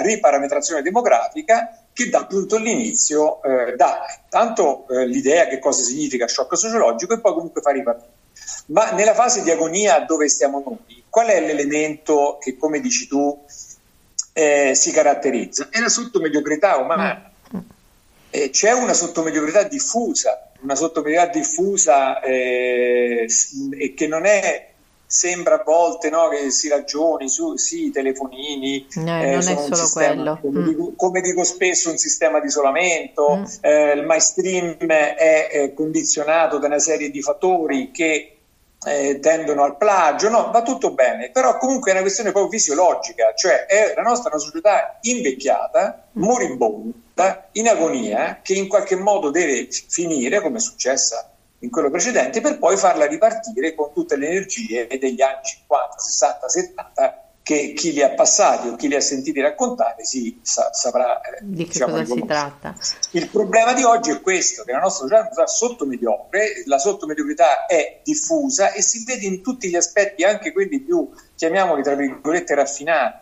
riparametrazione 0.02 0.82
demografica 0.82 1.86
che 1.92 2.10
dà 2.10 2.20
appunto 2.20 2.56
all'inizio, 2.56 3.42
eh, 3.42 3.74
dà 3.76 4.04
tanto 4.28 4.86
eh, 4.88 5.06
l'idea 5.06 5.46
che 5.46 5.58
cosa 5.58 5.82
significa 5.82 6.28
shock 6.28 6.56
sociologico 6.56 7.14
e 7.14 7.20
poi 7.20 7.32
comunque 7.32 7.62
fa 7.62 7.70
ripartire. 7.70 8.12
Ma 8.66 8.90
nella 8.90 9.14
fase 9.14 9.42
di 9.42 9.50
agonia 9.50 10.00
dove 10.00 10.28
stiamo 10.28 10.62
noi, 10.64 11.04
qual 11.08 11.28
è 11.28 11.40
l'elemento 11.40 12.38
che, 12.40 12.56
come 12.56 12.80
dici 12.80 13.08
tu, 13.08 13.44
eh, 14.32 14.72
si 14.74 14.92
caratterizza? 14.92 15.68
È 15.70 15.80
la 15.80 15.88
sottomediocrità 15.88 16.76
umana. 16.76 17.27
Eh, 18.30 18.50
c'è 18.50 18.72
una 18.72 18.92
sottomediocrità 18.92 19.62
diffusa, 19.62 20.50
una 20.60 20.74
sottomediocrità 20.74 21.38
diffusa 21.38 22.20
eh, 22.20 23.26
e 23.78 23.94
che 23.94 24.06
non 24.06 24.26
è 24.26 24.68
sembra 25.08 25.54
a 25.54 25.62
volte 25.64 26.10
no, 26.10 26.28
che 26.28 26.50
si 26.50 26.68
ragioni 26.68 27.30
su 27.30 27.56
sì, 27.56 27.90
telefonini, 27.90 28.86
no, 28.96 29.22
eh, 29.22 29.30
non 29.30 29.38
è 29.38 29.42
solo 29.42 29.74
sistema, 29.74 30.14
quello. 30.14 30.38
Come, 30.40 30.60
mm. 30.60 30.68
dico, 30.68 30.92
come, 30.96 31.20
dico, 31.22 31.44
spesso, 31.44 31.90
un 31.90 31.96
sistema 31.96 32.40
di 32.40 32.46
isolamento, 32.46 33.36
mm. 33.36 33.44
eh, 33.62 33.92
il 33.92 34.04
mainstream 34.04 34.76
è, 34.86 35.48
è, 35.48 35.72
condizionato 35.72 36.58
da 36.58 36.66
una 36.66 36.78
serie 36.78 37.10
di 37.10 37.22
fattori 37.22 37.90
che 37.90 38.37
eh, 38.84 39.18
tendono 39.20 39.64
al 39.64 39.76
plagio, 39.76 40.28
no, 40.28 40.50
va 40.50 40.62
tutto 40.62 40.92
bene, 40.92 41.30
però 41.30 41.58
comunque 41.58 41.90
è 41.90 41.94
una 41.94 42.02
questione 42.02 42.30
proprio 42.30 42.52
fisiologica, 42.52 43.32
cioè 43.34 43.66
è 43.66 43.92
la 43.94 44.02
nostra 44.02 44.30
è 44.30 44.34
una 44.34 44.42
società 44.42 44.98
invecchiata, 45.02 46.08
mm. 46.16 46.22
moribonda, 46.22 47.48
in 47.52 47.68
agonia, 47.68 48.40
che 48.42 48.54
in 48.54 48.68
qualche 48.68 48.96
modo 48.96 49.30
deve 49.30 49.68
finire, 49.70 50.40
come 50.40 50.58
è 50.58 50.60
successa 50.60 51.32
in 51.60 51.70
quello 51.70 51.90
precedente 51.90 52.40
per 52.40 52.58
poi 52.58 52.76
farla 52.76 53.06
ripartire 53.06 53.74
con 53.74 53.92
tutte 53.92 54.16
le 54.16 54.28
energie 54.28 54.86
degli 54.86 55.20
anni 55.20 55.42
50, 55.42 55.98
60, 55.98 56.48
70 56.48 57.27
che 57.48 57.72
chi 57.72 57.94
li 57.94 58.02
ha 58.02 58.10
passati 58.10 58.68
o 58.68 58.76
chi 58.76 58.88
li 58.88 58.94
ha 58.94 59.00
sentiti 59.00 59.40
raccontare 59.40 60.04
si 60.04 60.38
sa, 60.42 60.70
saprà 60.70 61.18
eh, 61.22 61.38
di 61.40 61.64
che 61.64 61.72
diciamo, 61.72 61.92
cosa 61.92 62.04
si 62.04 62.24
tratta. 62.26 62.76
Il 63.12 63.30
problema 63.30 63.72
di 63.72 63.84
oggi 63.84 64.10
è 64.10 64.20
questo, 64.20 64.64
che 64.64 64.72
la 64.72 64.80
nostra 64.80 65.06
società 65.06 65.16
è 65.16 65.20
una 65.22 65.30
società 65.30 65.46
sottomediocre, 65.46 66.62
la 66.66 66.78
sottomediocrità 66.78 67.64
è 67.64 68.00
diffusa 68.04 68.72
e 68.72 68.82
si 68.82 69.02
vede 69.02 69.24
in 69.24 69.40
tutti 69.40 69.70
gli 69.70 69.76
aspetti, 69.76 70.24
anche 70.24 70.52
quelli 70.52 70.78
più, 70.80 71.08
chiamiamoli 71.36 71.82
tra 71.82 71.94
virgolette, 71.94 72.54
raffinati, 72.54 73.16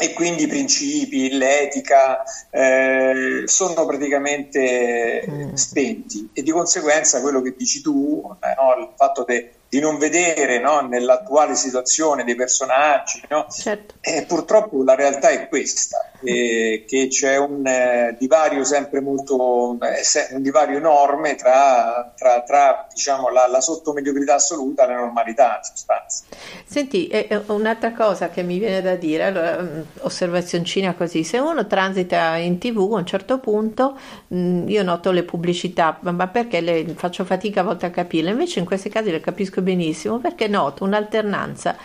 e 0.00 0.12
quindi 0.12 0.44
i 0.44 0.46
principi, 0.46 1.36
l'etica 1.36 2.22
eh, 2.50 3.42
sono 3.46 3.84
praticamente 3.84 5.24
mm. 5.28 5.54
spenti 5.54 6.30
e 6.32 6.42
di 6.44 6.52
conseguenza 6.52 7.20
quello 7.20 7.42
che 7.42 7.56
dici 7.58 7.80
tu, 7.80 8.22
eh, 8.40 8.54
no, 8.56 8.80
il 8.80 8.92
fatto 8.94 9.24
de, 9.24 9.54
di 9.68 9.80
non 9.80 9.98
vedere 9.98 10.58
no, 10.58 10.80
nell'attuale 10.80 11.54
situazione 11.54 12.24
dei 12.24 12.34
personaggi. 12.34 13.22
No? 13.28 13.46
Certo. 13.50 13.94
E 14.00 14.24
purtroppo 14.26 14.82
la 14.82 14.94
realtà 14.94 15.28
è 15.30 15.48
questa, 15.48 16.10
eh, 16.22 16.84
che 16.86 17.08
c'è 17.08 17.36
un 17.36 17.66
eh, 17.66 18.16
divario 18.18 18.64
sempre 18.64 19.00
molto, 19.00 19.78
eh, 19.80 20.34
un 20.34 20.42
divario 20.42 20.76
enorme 20.76 21.34
tra, 21.34 22.12
tra, 22.16 22.42
tra 22.42 22.86
diciamo, 22.92 23.30
la, 23.30 23.46
la 23.48 23.60
sottomediocrità 23.60 24.34
assoluta 24.34 24.84
e 24.84 24.86
la 24.86 24.96
normalità 24.96 25.56
in 25.56 25.64
sostanza. 25.64 26.24
Senti, 26.64 27.10
un'altra 27.46 27.92
cosa 27.92 28.28
che 28.28 28.42
mi 28.42 28.58
viene 28.58 28.82
da 28.82 28.94
dire, 28.94 29.24
allora, 29.24 29.60
mm, 29.60 29.80
osservazioncina 30.00 30.94
così, 30.94 31.24
se 31.24 31.38
uno 31.38 31.66
transita 31.66 32.36
in 32.36 32.58
tv 32.58 32.78
a 32.92 32.96
un 32.96 33.06
certo 33.06 33.38
punto, 33.38 33.98
mh, 34.28 34.38
mm, 34.38 34.68
io 34.68 34.82
noto 34.82 35.10
le 35.10 35.24
pubblicità, 35.24 35.98
ma 36.00 36.28
perché 36.28 36.60
le 36.60 36.94
faccio 36.96 37.24
fatica 37.24 37.60
a 37.60 37.64
volte 37.64 37.86
a 37.86 37.90
capirle, 37.90 38.30
invece 38.30 38.58
in 38.58 38.64
questi 38.64 38.88
casi 38.88 39.10
le 39.10 39.20
capisco 39.20 39.36
capisco 39.38 39.62
benissimo 39.62 40.18
perché 40.18 40.48
noto 40.48 40.84
un'alternanza 40.84 41.76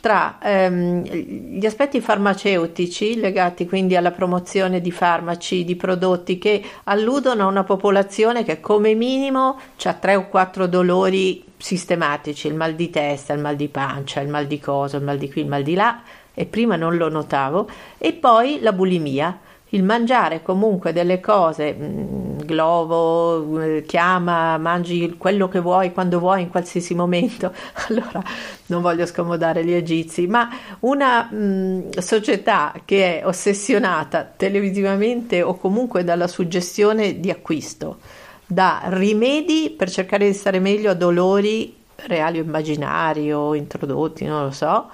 tra 0.00 0.38
ehm, 0.42 1.02
gli 1.02 1.66
aspetti 1.66 2.00
farmaceutici 2.00 3.20
legati 3.20 3.66
quindi 3.66 3.96
alla 3.96 4.10
promozione 4.10 4.80
di 4.80 4.90
farmaci, 4.90 5.64
di 5.64 5.76
prodotti 5.76 6.38
che 6.38 6.62
alludono 6.84 7.44
a 7.44 7.46
una 7.46 7.64
popolazione 7.64 8.42
che 8.42 8.60
come 8.60 8.94
minimo 8.94 9.58
ha 9.82 9.94
tre 9.94 10.16
o 10.16 10.28
quattro 10.28 10.66
dolori 10.66 11.44
sistematici, 11.56 12.46
il 12.46 12.54
mal 12.54 12.74
di 12.74 12.90
testa, 12.90 13.34
il 13.34 13.40
mal 13.40 13.56
di 13.56 13.68
pancia, 13.68 14.20
il 14.20 14.28
mal 14.28 14.46
di 14.46 14.58
coso, 14.58 14.96
il 14.96 15.04
mal 15.04 15.18
di 15.18 15.30
qui, 15.30 15.42
il 15.42 15.48
mal 15.48 15.62
di 15.62 15.74
là, 15.74 16.00
e 16.32 16.46
prima 16.46 16.76
non 16.76 16.96
lo 16.96 17.08
notavo, 17.08 17.68
e 17.98 18.12
poi 18.14 18.60
la 18.60 18.72
bulimia 18.72 19.38
il 19.70 19.84
mangiare 19.84 20.42
comunque 20.42 20.92
delle 20.92 21.20
cose, 21.20 21.74
mm, 21.74 22.38
glovo, 22.38 23.60
eh, 23.60 23.84
chiama, 23.86 24.58
mangi 24.58 25.14
quello 25.16 25.48
che 25.48 25.60
vuoi 25.60 25.92
quando 25.92 26.18
vuoi 26.18 26.42
in 26.42 26.50
qualsiasi 26.50 26.94
momento, 26.94 27.52
allora 27.88 28.22
non 28.66 28.82
voglio 28.82 29.06
scomodare 29.06 29.64
gli 29.64 29.72
egizi, 29.72 30.26
ma 30.26 30.48
una 30.80 31.28
mh, 31.30 31.36
mm, 31.36 31.88
società 31.98 32.72
che 32.84 33.20
è 33.20 33.26
ossessionata 33.26 34.28
televisivamente 34.36 35.42
o 35.42 35.56
comunque 35.56 36.02
dalla 36.02 36.26
suggestione 36.26 37.20
di 37.20 37.30
acquisto, 37.30 37.98
da 38.46 38.82
rimedi 38.86 39.72
per 39.76 39.90
cercare 39.90 40.26
di 40.26 40.32
stare 40.32 40.58
meglio 40.58 40.90
a 40.90 40.94
dolori 40.94 41.76
reali 42.06 42.38
o 42.40 42.42
immaginari 42.42 43.32
o 43.32 43.54
introdotti, 43.54 44.24
non 44.24 44.44
lo 44.44 44.50
so, 44.50 44.90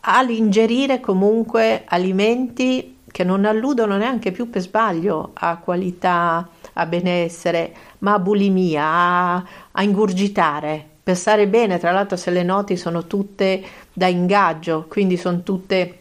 all'ingerire 0.00 1.00
comunque 1.00 1.84
alimenti 1.86 2.95
che 3.16 3.24
non 3.24 3.46
alludono 3.46 3.96
neanche 3.96 4.30
più 4.30 4.50
per 4.50 4.60
sbaglio 4.60 5.30
a 5.32 5.56
qualità, 5.56 6.46
a 6.74 6.84
benessere, 6.84 7.72
ma 8.00 8.12
a 8.12 8.18
bulimia, 8.18 8.84
a, 8.84 9.44
a 9.72 9.82
ingurgitare. 9.82 10.84
Per 11.02 11.16
stare 11.16 11.48
bene, 11.48 11.78
tra 11.78 11.92
l'altro 11.92 12.18
se 12.18 12.30
le 12.30 12.42
noti 12.42 12.76
sono 12.76 13.06
tutte 13.06 13.64
da 13.90 14.06
ingaggio, 14.06 14.84
quindi 14.86 15.16
sono 15.16 15.42
tutte 15.42 15.98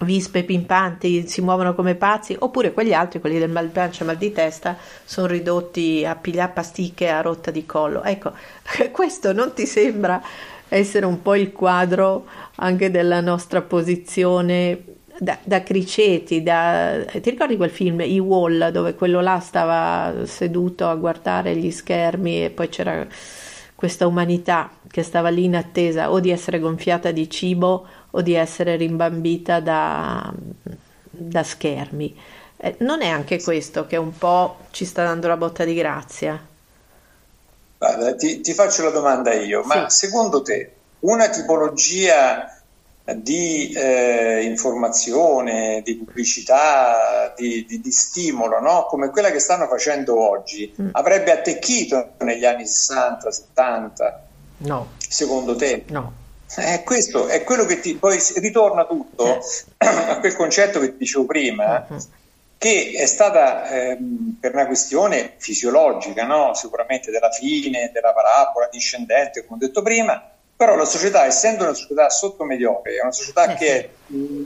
vispe 0.00 0.44
pimpanti, 0.44 1.26
si 1.26 1.40
muovono 1.40 1.74
come 1.74 1.94
pazzi, 1.94 2.36
oppure 2.38 2.74
quegli 2.74 2.92
altri, 2.92 3.20
quelli 3.20 3.38
del 3.38 3.48
mal 3.48 3.68
di 3.68 3.72
pancia 3.72 4.02
e 4.02 4.06
mal 4.08 4.18
di 4.18 4.30
testa, 4.30 4.76
sono 5.02 5.28
ridotti 5.28 6.04
a 6.04 6.14
pigliare 6.14 6.52
pasticche 6.52 7.08
a 7.08 7.22
rotta 7.22 7.50
di 7.50 7.64
collo. 7.64 8.02
Ecco, 8.02 8.32
questo 8.92 9.32
non 9.32 9.54
ti 9.54 9.64
sembra 9.64 10.20
essere 10.68 11.06
un 11.06 11.22
po' 11.22 11.36
il 11.36 11.52
quadro 11.52 12.26
anche 12.56 12.90
della 12.90 13.22
nostra 13.22 13.62
posizione 13.62 14.89
da, 15.22 15.38
da, 15.44 15.62
criceti, 15.62 16.42
da, 16.42 17.04
ti 17.12 17.28
ricordi 17.28 17.58
quel 17.58 17.70
film 17.70 18.00
I 18.00 18.18
Wall 18.18 18.70
dove 18.70 18.94
quello 18.94 19.20
là 19.20 19.38
stava 19.38 20.24
seduto 20.24 20.88
a 20.88 20.94
guardare 20.94 21.54
gli 21.56 21.70
schermi 21.70 22.44
e 22.44 22.50
poi 22.50 22.70
c'era 22.70 23.06
questa 23.74 24.06
umanità 24.06 24.70
che 24.90 25.02
stava 25.02 25.28
lì 25.28 25.44
in 25.44 25.56
attesa 25.56 26.10
o 26.10 26.20
di 26.20 26.30
essere 26.30 26.58
gonfiata 26.58 27.10
di 27.10 27.28
cibo 27.28 27.86
o 28.12 28.22
di 28.22 28.32
essere 28.32 28.76
rimbambita 28.76 29.60
da, 29.60 30.32
da 31.10 31.42
schermi. 31.42 32.16
Eh, 32.56 32.76
non 32.78 33.02
è 33.02 33.08
anche 33.08 33.42
questo 33.42 33.86
che 33.86 33.96
un 33.96 34.16
po' 34.16 34.56
ci 34.70 34.86
sta 34.86 35.04
dando 35.04 35.28
la 35.28 35.36
botta 35.36 35.64
di 35.64 35.74
grazia? 35.74 36.42
Guarda, 37.76 38.14
ti, 38.14 38.40
ti 38.40 38.54
faccio 38.54 38.84
la 38.84 38.90
domanda 38.90 39.34
io, 39.34 39.62
ma 39.64 39.88
sì. 39.88 40.06
secondo 40.06 40.40
te 40.40 40.72
una 41.00 41.28
tipologia 41.28 42.59
di 43.04 43.72
eh, 43.72 44.42
informazione, 44.44 45.82
di 45.84 45.96
pubblicità, 45.96 47.32
di, 47.36 47.64
di, 47.66 47.80
di 47.80 47.90
stimolo, 47.90 48.60
no? 48.60 48.86
come 48.88 49.10
quella 49.10 49.30
che 49.30 49.38
stanno 49.38 49.66
facendo 49.66 50.18
oggi, 50.18 50.72
mm. 50.80 50.90
avrebbe 50.92 51.32
attecchito 51.32 52.12
negli 52.18 52.44
anni 52.44 52.66
60, 52.66 53.30
70? 53.30 54.22
No. 54.58 54.88
Secondo 54.96 55.56
te? 55.56 55.84
No. 55.88 56.18
Eh, 56.56 56.82
questo 56.84 57.28
è 57.28 57.44
quello 57.44 57.64
che 57.64 57.78
ti 57.78 57.94
poi 57.94 58.18
ritorna 58.36 58.84
tutto 58.84 59.36
eh. 59.36 59.40
a 59.86 60.18
quel 60.18 60.34
concetto 60.34 60.80
che 60.80 60.92
ti 60.92 60.98
dicevo 60.98 61.24
prima, 61.24 61.86
mm-hmm. 61.88 62.00
che 62.58 62.92
è 62.96 63.06
stata 63.06 63.68
ehm, 63.68 64.36
per 64.40 64.54
una 64.54 64.66
questione 64.66 65.34
fisiologica, 65.38 66.24
no? 66.26 66.54
sicuramente 66.54 67.12
della 67.12 67.30
fine, 67.30 67.90
della 67.92 68.12
parabola 68.12 68.68
discendente, 68.70 69.46
come 69.46 69.62
ho 69.62 69.66
detto 69.66 69.82
prima, 69.82 70.30
però 70.60 70.76
la 70.76 70.84
società, 70.84 71.24
essendo 71.24 71.64
una 71.64 71.72
società 71.72 72.10
sottomediocre, 72.10 72.96
è 72.96 73.00
una 73.00 73.12
società 73.12 73.54
che 73.54 73.76
è 73.78 73.88
mh, 74.08 74.42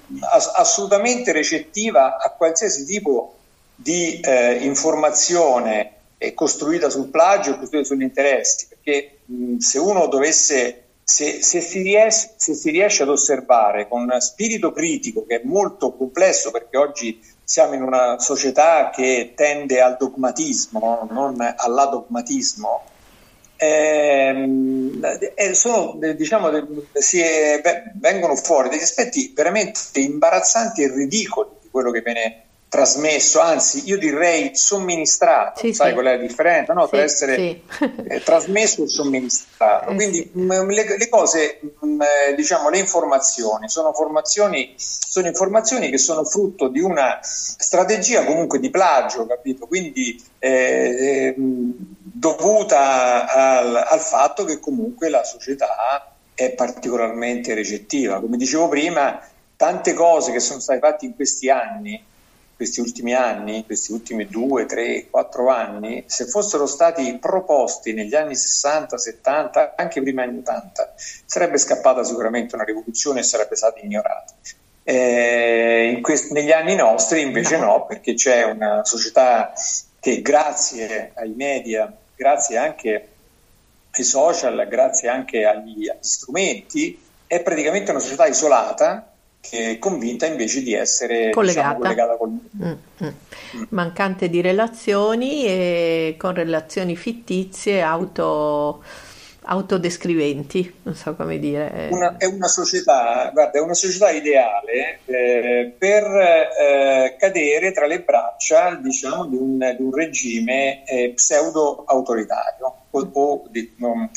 assolutamente 0.54 1.32
recettiva 1.32 2.18
a 2.18 2.30
qualsiasi 2.30 2.84
tipo 2.84 3.34
di 3.74 4.20
eh, 4.20 4.58
informazione 4.64 5.94
costruita 6.32 6.88
sul 6.88 7.08
plagio, 7.08 7.58
costruita 7.58 7.84
sugli 7.84 8.02
interessi, 8.02 8.68
perché 8.68 9.22
mh, 9.24 9.56
se 9.56 9.80
uno 9.80 10.06
dovesse, 10.06 10.84
se, 11.02 11.42
se, 11.42 11.60
si 11.60 11.82
riesce, 11.82 12.34
se 12.36 12.54
si 12.54 12.70
riesce 12.70 13.02
ad 13.02 13.08
osservare 13.08 13.88
con 13.88 14.08
spirito 14.20 14.70
critico, 14.70 15.26
che 15.26 15.40
è 15.40 15.44
molto 15.44 15.96
complesso, 15.96 16.52
perché 16.52 16.76
oggi 16.76 17.20
siamo 17.42 17.74
in 17.74 17.82
una 17.82 18.20
società 18.20 18.90
che 18.94 19.32
tende 19.34 19.80
al 19.80 19.96
dogmatismo, 19.98 21.08
non 21.10 21.54
all'adogmatismo, 21.56 22.84
eh, 25.34 25.54
sono, 25.54 25.98
diciamo, 26.14 26.50
si 26.92 27.20
è, 27.20 27.60
vengono 27.94 28.36
fuori 28.36 28.68
degli 28.68 28.82
aspetti 28.82 29.32
veramente 29.34 30.00
imbarazzanti 30.00 30.82
e 30.82 30.92
ridicoli 30.92 31.50
di 31.62 31.68
quello 31.70 31.90
che 31.90 32.00
viene 32.00 32.44
trasmesso, 32.74 33.38
anzi 33.38 33.84
io 33.86 33.96
direi 33.96 34.56
somministrato, 34.56 35.60
sì, 35.60 35.72
sai 35.72 35.88
sì. 35.88 35.92
qual 35.92 36.06
è 36.06 36.16
la 36.16 36.20
differenza 36.20 36.72
no? 36.72 36.86
sì, 36.86 36.90
tra 36.90 37.02
essere 37.02 37.60
eh, 38.08 38.20
trasmesso 38.24 38.82
e 38.82 38.88
somministrato. 38.88 39.90
Eh, 39.90 39.94
Quindi 39.94 40.28
mh, 40.32 40.42
mm, 40.42 40.68
le, 40.70 40.96
le, 40.98 41.08
cose, 41.08 41.60
mh, 41.60 41.86
mm, 41.86 42.02
eh, 42.02 42.34
diciamo 42.34 42.70
le 42.70 42.78
informazioni, 42.78 43.68
sono, 43.68 43.92
formazioni, 43.92 44.74
sono 44.76 45.28
informazioni 45.28 45.88
che 45.88 45.98
sono 45.98 46.24
frutto 46.24 46.66
di 46.66 46.80
una 46.80 47.20
strategia 47.22 48.24
comunque 48.24 48.58
di 48.58 48.70
plagio, 48.70 49.24
capito? 49.24 49.68
Quindi 49.68 50.20
eh, 50.40 51.32
dovuta 52.24 53.28
al, 53.28 53.76
al 53.76 54.00
fatto 54.00 54.44
che 54.44 54.58
comunque 54.58 55.10
la 55.10 55.24
società 55.24 56.10
è 56.32 56.52
particolarmente 56.54 57.52
recettiva. 57.52 58.20
Come 58.20 58.38
dicevo 58.38 58.68
prima, 58.68 59.20
tante 59.56 59.92
cose 59.92 60.32
che 60.32 60.40
sono 60.40 60.60
state 60.60 60.78
fatte 60.78 61.04
in 61.04 61.14
questi 61.14 61.50
anni 61.50 62.02
questi 62.56 62.80
ultimi 62.80 63.12
anni, 63.14 63.64
questi 63.66 63.90
ultimi 63.90 64.26
due, 64.26 64.64
tre, 64.64 65.08
quattro 65.10 65.48
anni, 65.48 66.04
se 66.06 66.26
fossero 66.26 66.66
stati 66.66 67.18
proposti 67.18 67.92
negli 67.92 68.14
anni 68.14 68.36
60, 68.36 68.96
70, 68.96 69.74
anche 69.76 70.00
prima 70.00 70.22
anni 70.22 70.38
80, 70.38 70.94
sarebbe 71.26 71.58
scappata 71.58 72.04
sicuramente 72.04 72.54
una 72.54 72.62
rivoluzione 72.62 73.20
e 73.20 73.22
sarebbe 73.24 73.56
stata 73.56 73.80
ignorata. 73.80 74.34
Eh, 74.84 75.98
quest- 76.00 76.30
negli 76.30 76.52
anni 76.52 76.76
nostri 76.76 77.22
invece 77.22 77.56
no. 77.58 77.64
no, 77.64 77.86
perché 77.86 78.14
c'è 78.14 78.44
una 78.44 78.84
società 78.84 79.52
che 79.98 80.22
grazie 80.22 81.10
ai 81.14 81.32
media, 81.34 81.92
grazie 82.16 82.56
anche 82.56 83.08
ai 83.90 84.04
social, 84.04 84.66
grazie 84.68 85.08
anche 85.08 85.44
agli, 85.44 85.88
agli 85.88 85.98
strumenti, 86.00 87.00
è 87.26 87.42
praticamente 87.42 87.90
una 87.90 88.00
società 88.00 88.26
isolata 88.26 89.08
che 89.40 89.72
è 89.72 89.78
convinta 89.78 90.26
invece 90.26 90.62
di 90.62 90.72
essere 90.72 91.30
collegata, 91.30 91.68
diciamo, 91.68 91.78
collegata 91.78 92.16
col 92.16 92.28
mm, 92.30 92.62
mm. 92.62 93.06
mm. 93.06 93.62
mancante 93.70 94.30
di 94.30 94.40
relazioni 94.40 95.44
e 95.44 96.14
con 96.18 96.34
relazioni 96.34 96.96
fittizie 96.96 97.82
auto 97.82 98.82
autodescriventi, 99.44 100.80
non 100.82 100.94
so 100.94 101.14
come 101.14 101.38
dire. 101.38 101.88
Una, 101.90 102.16
è 102.16 102.26
una 102.26 102.48
società, 102.48 103.30
guarda, 103.32 103.58
è 103.58 103.60
una 103.60 103.74
società 103.74 104.10
ideale 104.10 105.00
eh, 105.04 105.74
per 105.76 106.04
eh, 106.04 107.16
cadere 107.18 107.72
tra 107.72 107.86
le 107.86 108.00
braccia, 108.00 108.74
diciamo, 108.74 109.26
di 109.26 109.36
un, 109.36 109.74
di 109.76 109.82
un 109.82 109.94
regime 109.94 110.84
eh, 110.84 111.12
pseudo 111.14 111.84
autoritario. 111.86 112.74
O, 112.90 113.10
o 113.12 113.44
di, 113.50 113.74
no, 113.76 114.10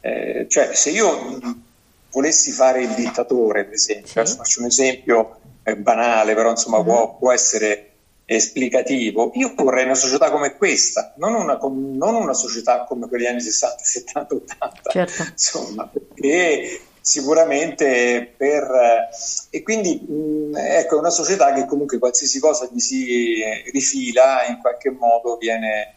eh, 0.00 0.46
cioè, 0.48 0.74
se 0.74 0.90
io 0.90 1.64
volessi 2.10 2.50
fare 2.50 2.82
il 2.82 2.94
dittatore, 2.94 3.64
per 3.64 3.74
esempio, 3.74 4.24
sì. 4.24 4.36
faccio 4.36 4.60
un 4.60 4.66
esempio 4.66 5.38
eh, 5.62 5.76
banale, 5.76 6.34
però 6.34 6.50
insomma 6.50 6.80
mm. 6.80 6.84
può, 6.84 7.16
può, 7.16 7.32
essere 7.32 7.95
esplicativo. 8.26 9.30
Io 9.34 9.54
vorrei 9.54 9.84
una 9.84 9.94
società 9.94 10.30
come 10.30 10.56
questa, 10.56 11.14
non 11.16 11.34
una, 11.34 11.58
non 11.60 12.14
una 12.16 12.34
società 12.34 12.84
come 12.84 13.08
quegli 13.08 13.26
anni 13.26 13.40
60, 13.40 13.82
70, 13.82 14.34
80, 14.34 14.90
certo. 14.90 15.22
insomma, 15.30 15.88
perché 15.88 16.80
sicuramente 17.00 18.34
per... 18.36 19.08
e 19.50 19.62
quindi 19.62 20.00
mh, 20.00 20.56
ecco, 20.56 20.96
è 20.96 20.98
una 20.98 21.10
società 21.10 21.52
che 21.52 21.64
comunque 21.64 21.98
qualsiasi 21.98 22.40
cosa 22.40 22.68
gli 22.70 22.80
si 22.80 23.42
rifila 23.70 24.44
in 24.48 24.58
qualche 24.60 24.90
modo 24.90 25.36
viene 25.36 25.94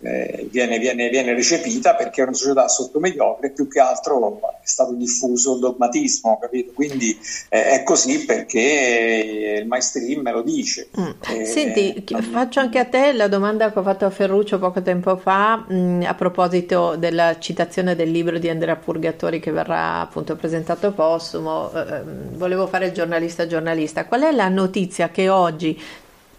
eh, 0.00 0.48
viene, 0.50 0.78
viene, 0.78 1.08
viene, 1.08 1.34
recepita 1.34 1.94
perché 1.94 2.22
è 2.22 2.24
una 2.24 2.34
società 2.34 2.68
sottomediocre 2.68 3.50
più 3.50 3.68
che 3.68 3.80
altro 3.80 4.40
è 4.62 4.66
stato 4.66 4.92
diffuso 4.92 5.54
il 5.54 5.60
dogmatismo, 5.60 6.38
capito? 6.40 6.72
Quindi 6.72 7.16
eh, 7.48 7.70
è 7.70 7.82
così 7.82 8.24
perché 8.24 9.58
il 9.60 9.66
mainstream 9.66 10.20
me 10.22 10.32
lo 10.32 10.42
dice. 10.42 10.88
Mm. 10.98 11.10
Eh, 11.30 11.44
Senti, 11.44 12.04
faccio 12.30 12.60
anche 12.60 12.78
a 12.78 12.84
te 12.84 13.12
la 13.12 13.28
domanda 13.28 13.72
che 13.72 13.78
ho 13.78 13.82
fatto 13.82 14.04
a 14.04 14.10
Ferruccio 14.10 14.58
poco 14.58 14.82
tempo 14.82 15.16
fa 15.16 15.56
mh, 15.56 15.74
mm, 15.74 16.02
a 16.02 16.14
proposito 16.14 16.96
della 16.96 17.38
citazione 17.38 17.94
del 17.94 18.10
libro 18.10 18.38
di 18.38 18.48
Andrea 18.48 18.76
Purgatori 18.76 19.40
che 19.40 19.52
verrà 19.52 20.00
appunto 20.00 20.36
presentato 20.36 20.92
postumo. 20.92 21.72
Eh, 21.72 21.78
ehm, 21.78 22.36
volevo 22.36 22.66
fare 22.66 22.86
il 22.86 22.92
giornalista 22.92 23.46
giornalista. 23.46 24.06
Qual 24.06 24.22
è 24.22 24.32
la 24.32 24.48
notizia 24.48 25.10
che 25.10 25.28
oggi 25.28 25.80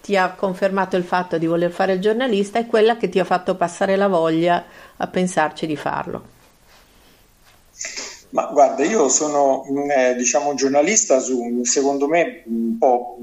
ti 0.03 0.17
ha 0.17 0.33
confermato 0.33 0.97
il 0.97 1.05
fatto 1.05 1.37
di 1.37 1.45
voler 1.45 1.71
fare 1.71 1.93
il 1.93 2.01
giornalista 2.01 2.59
è 2.59 2.65
quella 2.65 2.97
che 2.97 3.07
ti 3.07 3.19
ha 3.19 3.23
fatto 3.23 3.55
passare 3.55 3.95
la 3.95 4.09
voglia 4.09 4.61
a 4.97 5.07
pensarci 5.07 5.65
di 5.65 5.77
farlo. 5.77 6.23
Ma 8.31 8.47
guarda, 8.47 8.83
io 8.83 9.07
sono 9.07 9.63
eh, 9.95 10.13
diciamo 10.15 10.49
un 10.49 10.57
giornalista 10.57 11.19
su, 11.19 11.61
secondo 11.63 12.09
me, 12.09 12.43
un 12.47 12.77
po', 12.77 13.17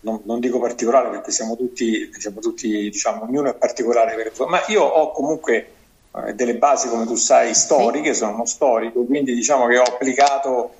non, 0.00 0.20
non 0.24 0.40
dico 0.40 0.60
particolare 0.60 1.08
perché 1.08 1.30
siamo 1.30 1.56
tutti, 1.56 2.10
siamo 2.18 2.40
tutti 2.40 2.68
diciamo, 2.90 3.22
ognuno 3.22 3.48
è 3.48 3.54
particolare 3.54 4.14
per 4.14 4.30
ma 4.48 4.62
io 4.66 4.82
ho 4.82 5.10
comunque 5.12 5.68
eh, 6.14 6.34
delle 6.34 6.56
basi, 6.56 6.88
come 6.88 7.06
tu 7.06 7.14
sai, 7.14 7.54
storiche, 7.54 8.12
sì. 8.12 8.18
sono 8.18 8.34
uno 8.34 8.44
storico, 8.44 9.04
quindi 9.04 9.34
diciamo 9.34 9.66
che 9.68 9.78
ho 9.78 9.84
applicato 9.84 10.74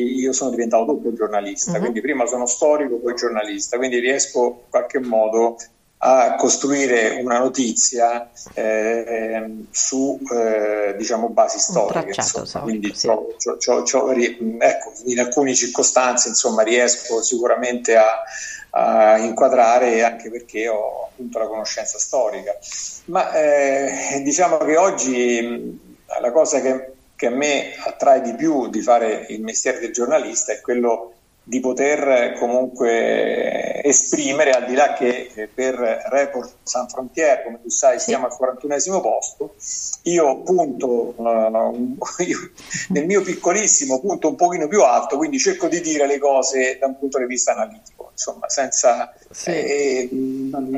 io 0.00 0.32
sono 0.32 0.50
diventato 0.50 0.84
doppio 0.84 1.12
giornalista, 1.12 1.72
uh-huh. 1.72 1.80
quindi 1.80 2.00
prima 2.00 2.26
sono 2.26 2.46
storico, 2.46 2.96
poi 2.96 3.14
giornalista, 3.14 3.76
quindi 3.76 3.98
riesco 3.98 4.44
in 4.44 4.70
qualche 4.70 5.00
modo 5.00 5.56
a 5.98 6.34
costruire 6.34 7.20
una 7.22 7.38
notizia 7.38 8.30
eh, 8.52 9.64
su 9.70 10.20
eh, 10.30 10.94
diciamo 10.96 11.30
basi 11.30 11.58
storiche 11.58 12.12
insomma. 12.14 12.64
quindi 12.64 12.94
sì. 12.94 13.06
c'ho, 13.06 13.34
c'ho, 13.58 13.82
c'ho, 13.82 14.10
ecco, 14.12 14.92
in 15.06 15.18
alcune 15.20 15.54
circostanze 15.54 16.28
insomma, 16.28 16.62
riesco 16.62 17.22
sicuramente 17.22 17.96
a, 17.96 18.22
a, 18.70 19.16
inquadrare 19.18 20.04
anche 20.04 20.30
perché 20.30 20.68
ho 20.68 21.08
appunto 21.10 21.38
la 21.38 21.46
conoscenza 21.46 21.98
storica 21.98 22.52
ma 23.06 23.32
eh, 23.32 24.20
diciamo 24.22 24.58
che 24.58 24.76
oggi 24.76 25.80
la 26.20 26.30
cosa 26.30 26.60
che 26.60 26.92
che 27.16 27.26
a 27.26 27.30
me 27.30 27.74
attrae 27.84 28.20
di 28.20 28.34
più 28.34 28.68
di 28.68 28.82
fare 28.82 29.26
il 29.30 29.42
mestiere 29.42 29.80
del 29.80 29.92
giornalista 29.92 30.52
è 30.52 30.60
quello 30.60 31.12
di 31.48 31.60
poter 31.60 32.32
comunque 32.40 33.80
esprimere, 33.84 34.50
al 34.50 34.64
di 34.64 34.74
là 34.74 34.94
che 34.94 35.48
per 35.54 35.74
Report 35.76 36.54
San 36.64 36.88
Frontier, 36.88 37.44
come 37.44 37.60
tu 37.62 37.68
sai, 37.68 38.00
siamo 38.00 38.26
al 38.26 38.34
41 38.36 39.00
posto, 39.00 39.54
io 40.02 40.42
punto 40.42 41.14
uh, 41.16 41.84
io, 42.26 42.50
nel 42.88 43.06
mio 43.06 43.22
piccolissimo 43.22 44.00
punto 44.00 44.26
un 44.26 44.34
pochino 44.34 44.66
più 44.66 44.82
alto, 44.82 45.16
quindi 45.16 45.38
cerco 45.38 45.68
di 45.68 45.80
dire 45.80 46.08
le 46.08 46.18
cose 46.18 46.78
da 46.80 46.86
un 46.86 46.98
punto 46.98 47.18
di 47.18 47.26
vista 47.26 47.52
analitico, 47.52 48.08
insomma, 48.10 48.48
senza... 48.48 49.14
Sì. 49.30 49.50
Eh, 49.50 50.08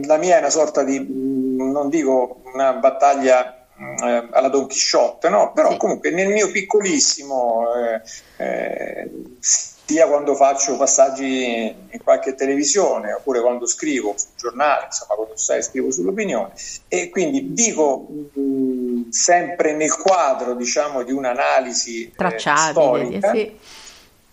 la 0.05 0.19
mia 0.19 0.37
è 0.37 0.41
una 0.41 0.51
sorta 0.51 0.85
di, 0.85 1.03
non 1.09 1.89
dico 1.89 2.43
una 2.53 2.75
battaglia 2.75 3.58
eh, 3.79 4.29
alla 4.31 4.49
Don 4.49 4.67
Chisciotte, 4.67 5.29
no? 5.29 5.53
però 5.53 5.73
sì. 5.73 5.77
comunque 5.77 6.11
nel 6.11 6.29
mio 6.29 6.51
piccolissimo, 6.51 7.65
eh, 7.75 8.01
eh, 8.37 9.11
sia 9.41 10.07
quando 10.07 10.35
faccio 10.35 10.77
passaggi 10.77 11.75
in 11.91 12.03
qualche 12.03 12.35
televisione 12.35 13.13
oppure 13.13 13.41
quando 13.41 13.67
scrivo 13.67 14.13
sul 14.17 14.33
giornale, 14.37 14.87
insomma 14.87 15.15
quando 15.15 15.37
sai 15.37 15.63
scrivo 15.63 15.91
sull'opinione 15.91 16.53
e 16.89 17.09
quindi 17.09 17.55
dico 17.55 18.07
mh, 18.35 19.09
sempre 19.09 19.73
nel 19.73 19.97
quadro 19.97 20.55
diciamo 20.55 21.03
di 21.05 21.13
un'analisi 21.13 22.13
eh, 22.15 22.39
storica. 22.39 23.31
Sì. 23.33 23.57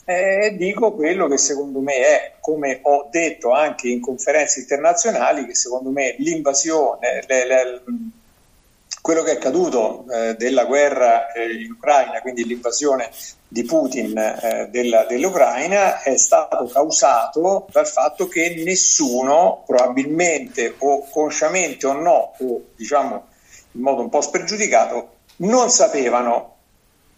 Eh, 0.08 0.56
dico 0.56 0.94
quello 0.94 1.28
che 1.28 1.38
secondo 1.38 1.80
me 1.80 1.96
è, 1.96 2.34
come 2.40 2.80
ho 2.84 3.08
detto 3.10 3.52
anche 3.52 3.88
in 3.88 4.02
conferenze 4.02 4.60
internazionali, 4.60 5.48
che 5.48 5.56
secondo 5.56 5.90
me 5.90 6.16
l'invasione, 6.20 7.24
le, 7.26 7.48
le, 7.48 7.82
quello 9.06 9.22
che 9.22 9.34
è 9.34 9.36
accaduto 9.36 10.06
eh, 10.10 10.34
della 10.34 10.66
guerra 10.66 11.32
eh, 11.32 11.62
in 11.62 11.74
Ucraina, 11.74 12.22
quindi 12.22 12.44
l'invasione 12.44 13.12
di 13.48 13.62
Putin 13.62 14.18
eh, 14.18 14.68
della, 14.72 15.06
dell'Ucraina, 15.06 16.02
è 16.02 16.18
stato 16.18 16.66
causato 16.66 17.68
dal 17.72 17.86
fatto 17.86 18.28
che 18.28 18.64
nessuno, 18.66 19.62
probabilmente 19.64 20.74
o 20.80 21.08
consciamente 21.08 21.86
o 21.86 21.94
no, 21.94 22.34
o 22.40 22.62
diciamo 22.76 23.28
in 23.74 23.82
modo 23.82 24.02
un 24.02 24.10
po' 24.10 24.22
spregiudicato, 24.22 25.18
non 25.36 25.70
sapevano 25.70 26.56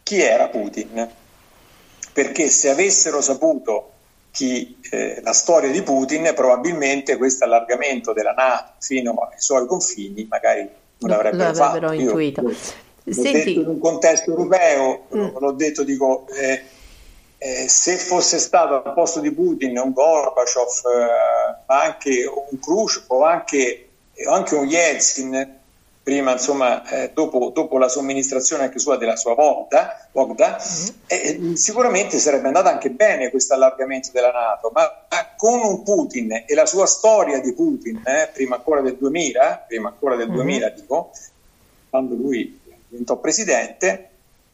chi 0.04 0.20
era 0.20 0.50
Putin. 0.50 1.10
Perché 2.12 2.50
se 2.50 2.70
avessero 2.70 3.22
saputo 3.22 3.92
chi, 4.32 4.78
eh, 4.92 5.22
la 5.24 5.32
storia 5.32 5.72
di 5.72 5.82
Putin, 5.84 6.34
probabilmente 6.36 7.16
questo 7.16 7.46
allargamento 7.46 8.12
della 8.12 8.34
NATO 8.34 8.74
fino 8.80 9.14
ai 9.14 9.40
suoi 9.40 9.66
confini 9.66 10.28
magari 10.30 10.86
non 11.00 11.10
l'avrebbero, 11.10 11.52
l'avrebbero 11.52 11.88
fatto. 11.88 12.02
intuito. 12.02 12.42
Io, 12.42 13.14
Senti, 13.14 13.56
in 13.56 13.68
un 13.68 13.80
contesto 13.80 14.32
europeo, 14.32 15.06
mm. 15.16 15.38
l'ho 15.40 15.52
detto, 15.52 15.84
dico, 15.84 16.28
eh, 16.28 16.62
eh, 17.38 17.68
se 17.68 17.98
fosse 17.98 18.40
stato 18.40 18.84
al 18.84 18.94
posto 18.94 19.20
di 19.20 19.32
Putin 19.32 19.78
un 19.78 19.94
Gorbaciov, 19.94 20.68
eh, 20.68 21.64
anche 21.68 22.26
un 22.26 22.60
Khrushchev 22.60 23.06
o 23.08 23.24
anche, 23.24 23.90
anche, 24.28 24.56
un 24.56 24.68
Yeltsin, 24.68 25.60
prima 26.08 26.32
insomma, 26.32 26.88
eh, 26.90 27.12
dopo, 27.14 27.52
dopo, 27.54 27.78
la 27.78 27.90
somministrazione 27.90 28.64
anche 28.64 28.80
sua 28.80 28.96
della 28.96 29.18
sua 29.18 29.34
Vogda, 29.36 30.08
Vogda 30.14 30.56
mm. 30.56 30.88
Eh, 31.06 31.58
sicuramente 31.58 32.18
sarebbe 32.18 32.48
andata 32.48 32.70
anche 32.70 32.92
bene 32.92 33.30
questo 33.30 33.56
allargamento 33.56 34.12
della 34.14 34.32
Nato, 34.32 34.72
ma, 34.74 34.84
ma, 35.10 35.34
con 35.36 35.60
un 35.60 35.84
Putin 35.84 36.46
e 36.48 36.56
la 36.56 36.66
sua 36.66 36.86
storia 36.86 37.42
di 37.42 37.52
Putin, 37.54 38.02
eh, 38.06 38.30
prima 38.32 38.56
ancora 38.56 38.80
del 38.80 38.96
2000, 38.96 39.66
prima 39.68 39.90
ancora 39.90 40.16
del 40.16 40.30
mm. 40.30 40.34
2000 40.34 40.70
dico, 40.70 41.12
quando 41.90 42.16
lui 42.16 42.58
diventò 42.88 43.18
presidente, 43.18 44.10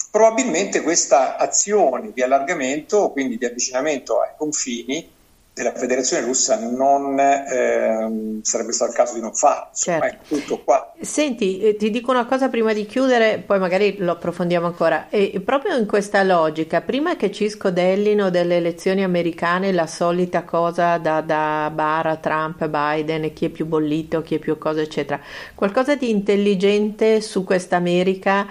probabilmente 0.09 0.81
questa 0.81 1.37
azione 1.37 2.13
di 2.13 2.23
allargamento, 2.23 3.11
quindi 3.11 3.37
di 3.37 3.45
avvicinamento 3.45 4.21
ai 4.21 4.31
confini, 4.35 5.07
della 5.53 5.73
Federazione 5.73 6.25
Russa 6.25 6.57
non 6.57 7.19
eh, 7.19 8.39
sarebbe 8.41 8.71
stato 8.71 8.89
il 8.89 8.97
caso 8.97 9.13
di 9.13 9.21
non 9.21 9.33
farlo. 9.33 9.69
Certo. 9.73 10.35
Tutto 10.35 10.63
qua. 10.63 10.93
Senti, 10.99 11.59
eh, 11.59 11.75
ti 11.75 11.91
dico 11.91 12.09
una 12.09 12.25
cosa 12.25 12.49
prima 12.49 12.73
di 12.73 12.87
chiudere, 12.87 13.37
poi 13.45 13.59
magari 13.59 13.97
lo 13.99 14.13
approfondiamo 14.13 14.65
ancora. 14.65 15.09
E 15.09 15.39
proprio 15.45 15.77
in 15.77 15.85
questa 15.85 16.23
logica, 16.23 16.81
prima 16.81 17.15
che 17.15 17.31
ci 17.31 17.49
scodellino 17.49 18.31
delle 18.31 18.57
elezioni 18.57 19.03
americane, 19.03 19.71
la 19.71 19.85
solita 19.85 20.43
cosa 20.43 20.97
da, 20.97 21.21
da 21.21 21.71
Bara, 21.71 22.15
Trump, 22.15 22.67
Biden, 22.67 23.31
chi 23.33 23.45
è 23.45 23.49
più 23.49 23.67
bollito, 23.67 24.23
chi 24.23 24.35
è 24.35 24.39
più 24.39 24.57
cosa, 24.57 24.81
eccetera, 24.81 25.19
qualcosa 25.53 25.95
di 25.95 26.09
intelligente 26.09 27.21
su 27.21 27.43
questa 27.43 27.75
America 27.75 28.47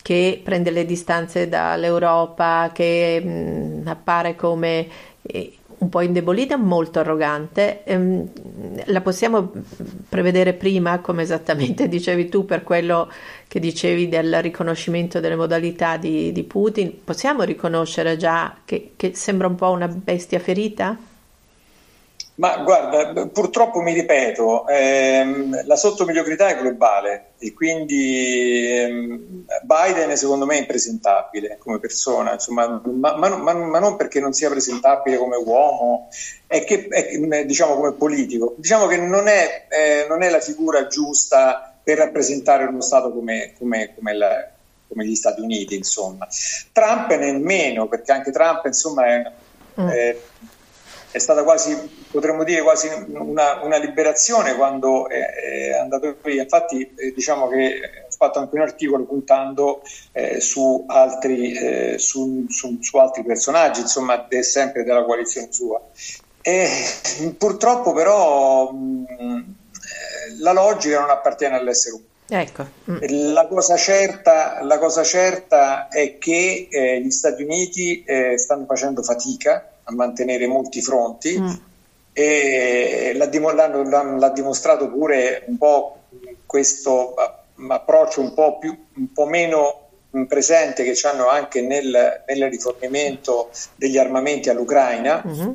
che 0.00 0.40
prende 0.44 0.70
le 0.70 0.84
distanze 0.84 1.48
dall'Europa, 1.48 2.70
che 2.72 3.20
mh, 3.20 3.88
appare 3.88 4.36
come... 4.36 4.86
Eh, 5.22 5.52
un 5.78 5.88
po' 5.88 6.00
indebolita, 6.00 6.56
molto 6.56 7.00
arrogante. 7.00 7.84
Ehm, 7.84 8.28
la 8.86 9.00
possiamo 9.00 9.52
prevedere 10.08 10.54
prima, 10.54 11.00
come 11.00 11.22
esattamente 11.22 11.88
dicevi 11.88 12.28
tu, 12.28 12.44
per 12.44 12.62
quello 12.62 13.10
che 13.48 13.60
dicevi 13.60 14.08
del 14.08 14.42
riconoscimento 14.42 15.20
delle 15.20 15.36
modalità 15.36 15.96
di, 15.96 16.32
di 16.32 16.42
Putin? 16.44 17.04
Possiamo 17.04 17.42
riconoscere 17.42 18.16
già 18.16 18.56
che, 18.64 18.92
che 18.96 19.14
sembra 19.14 19.46
un 19.46 19.54
po' 19.54 19.70
una 19.70 19.88
bestia 19.88 20.38
ferita? 20.38 21.05
Ma 22.38 22.58
guarda, 22.58 23.26
purtroppo 23.28 23.80
mi 23.80 23.94
ripeto, 23.94 24.68
ehm, 24.68 25.64
la 25.64 25.76
sottomediocrità 25.76 26.48
è 26.48 26.58
globale 26.58 27.30
e 27.38 27.54
quindi 27.54 28.76
ehm, 28.76 29.46
Biden 29.62 30.14
secondo 30.18 30.44
me 30.44 30.56
è 30.56 30.60
impresentabile 30.60 31.56
come 31.58 31.78
persona, 31.78 32.34
insomma, 32.34 32.82
ma, 32.84 33.16
ma, 33.16 33.36
ma, 33.36 33.54
ma, 33.54 33.78
non 33.78 33.96
perché 33.96 34.20
non 34.20 34.34
sia 34.34 34.50
presentabile 34.50 35.16
come 35.16 35.36
uomo, 35.36 36.08
è 36.46 36.62
che 36.64 36.88
è, 36.88 37.46
diciamo 37.46 37.74
come 37.74 37.94
politico, 37.94 38.54
diciamo 38.58 38.86
che 38.86 38.98
non 38.98 39.28
è, 39.28 39.66
eh, 39.70 40.06
non 40.06 40.22
è, 40.22 40.28
la 40.28 40.40
figura 40.40 40.88
giusta 40.88 41.74
per 41.82 41.96
rappresentare 41.96 42.64
uno 42.64 42.82
Stato 42.82 43.14
come, 43.14 43.54
come, 43.58 43.94
come, 43.94 44.14
la, 44.14 44.46
come 44.86 45.06
gli 45.06 45.14
Stati 45.14 45.40
Uniti, 45.40 45.74
insomma. 45.74 46.28
Trump 46.70 47.16
nemmeno, 47.16 47.88
perché 47.88 48.12
anche 48.12 48.30
Trump 48.30 48.66
insomma 48.66 49.06
è... 49.06 49.32
Mm. 49.80 49.88
è 49.88 50.16
è 51.16 51.18
stata 51.18 51.42
quasi, 51.42 51.74
potremmo 52.16 52.44
dire, 52.44 52.62
quasi 52.62 52.88
una, 53.08 53.62
una 53.62 53.76
liberazione 53.76 54.54
quando 54.54 55.06
è, 55.06 55.18
è, 55.18 55.72
andato 55.78 56.16
via. 56.24 56.42
Infatti, 56.42 56.90
eh, 56.96 57.12
diciamo 57.12 57.46
che 57.48 57.78
ho 58.08 58.10
fatto 58.10 58.38
anche 58.38 58.54
un 58.54 58.62
articolo 58.62 59.04
puntando 59.04 59.82
eh, 60.12 60.40
su, 60.40 60.84
altri, 60.88 61.52
eh, 61.52 61.98
su, 61.98 62.46
su, 62.48 62.78
su, 62.80 62.96
altri, 62.96 63.22
personaggi, 63.22 63.80
insomma, 63.80 64.16
de, 64.16 64.42
sempre 64.42 64.82
della 64.82 65.04
coalizione 65.04 65.48
sua. 65.50 65.78
E, 66.40 66.68
purtroppo, 67.36 67.92
però, 67.92 68.72
mh, 68.72 69.04
eh, 69.10 70.38
la 70.38 70.52
logica 70.52 71.00
non 71.00 71.10
appartiene 71.10 71.56
all'essere 71.56 71.96
umano. 71.96 72.14
Ecco. 72.28 72.66
Mm. 72.90 73.32
La, 73.32 73.46
cosa 73.46 73.76
certa, 73.76 74.62
la, 74.62 74.78
cosa 74.78 75.04
certa, 75.04 75.88
è 75.88 76.16
che 76.16 76.68
eh, 76.70 77.00
gli 77.02 77.10
Stati 77.10 77.42
Uniti 77.42 78.02
eh, 78.04 78.38
stanno 78.38 78.64
facendo 78.64 79.02
fatica 79.02 79.72
a 79.84 79.92
mantenere 79.92 80.46
molti 80.46 80.80
fronti 80.80 81.38
mm. 81.38 81.54
E 82.18 83.12
l'ha, 83.14 83.28
l'ha, 84.16 84.28
dimostrato 84.30 84.88
pure 84.88 85.44
un 85.48 85.58
po' 85.58 85.98
questo 86.46 87.14
approccio 87.68 88.22
un 88.22 88.32
po', 88.32 88.56
più, 88.58 88.74
un 88.96 89.12
po 89.12 89.26
meno 89.26 89.80
presente 90.26 90.82
che 90.82 90.98
hanno 91.06 91.28
anche 91.28 91.60
nel, 91.60 92.22
nel 92.26 92.50
rifornimento 92.50 93.50
degli 93.74 93.98
armamenti 93.98 94.48
all'Ucraina. 94.48 95.22
Mm-hmm 95.26 95.50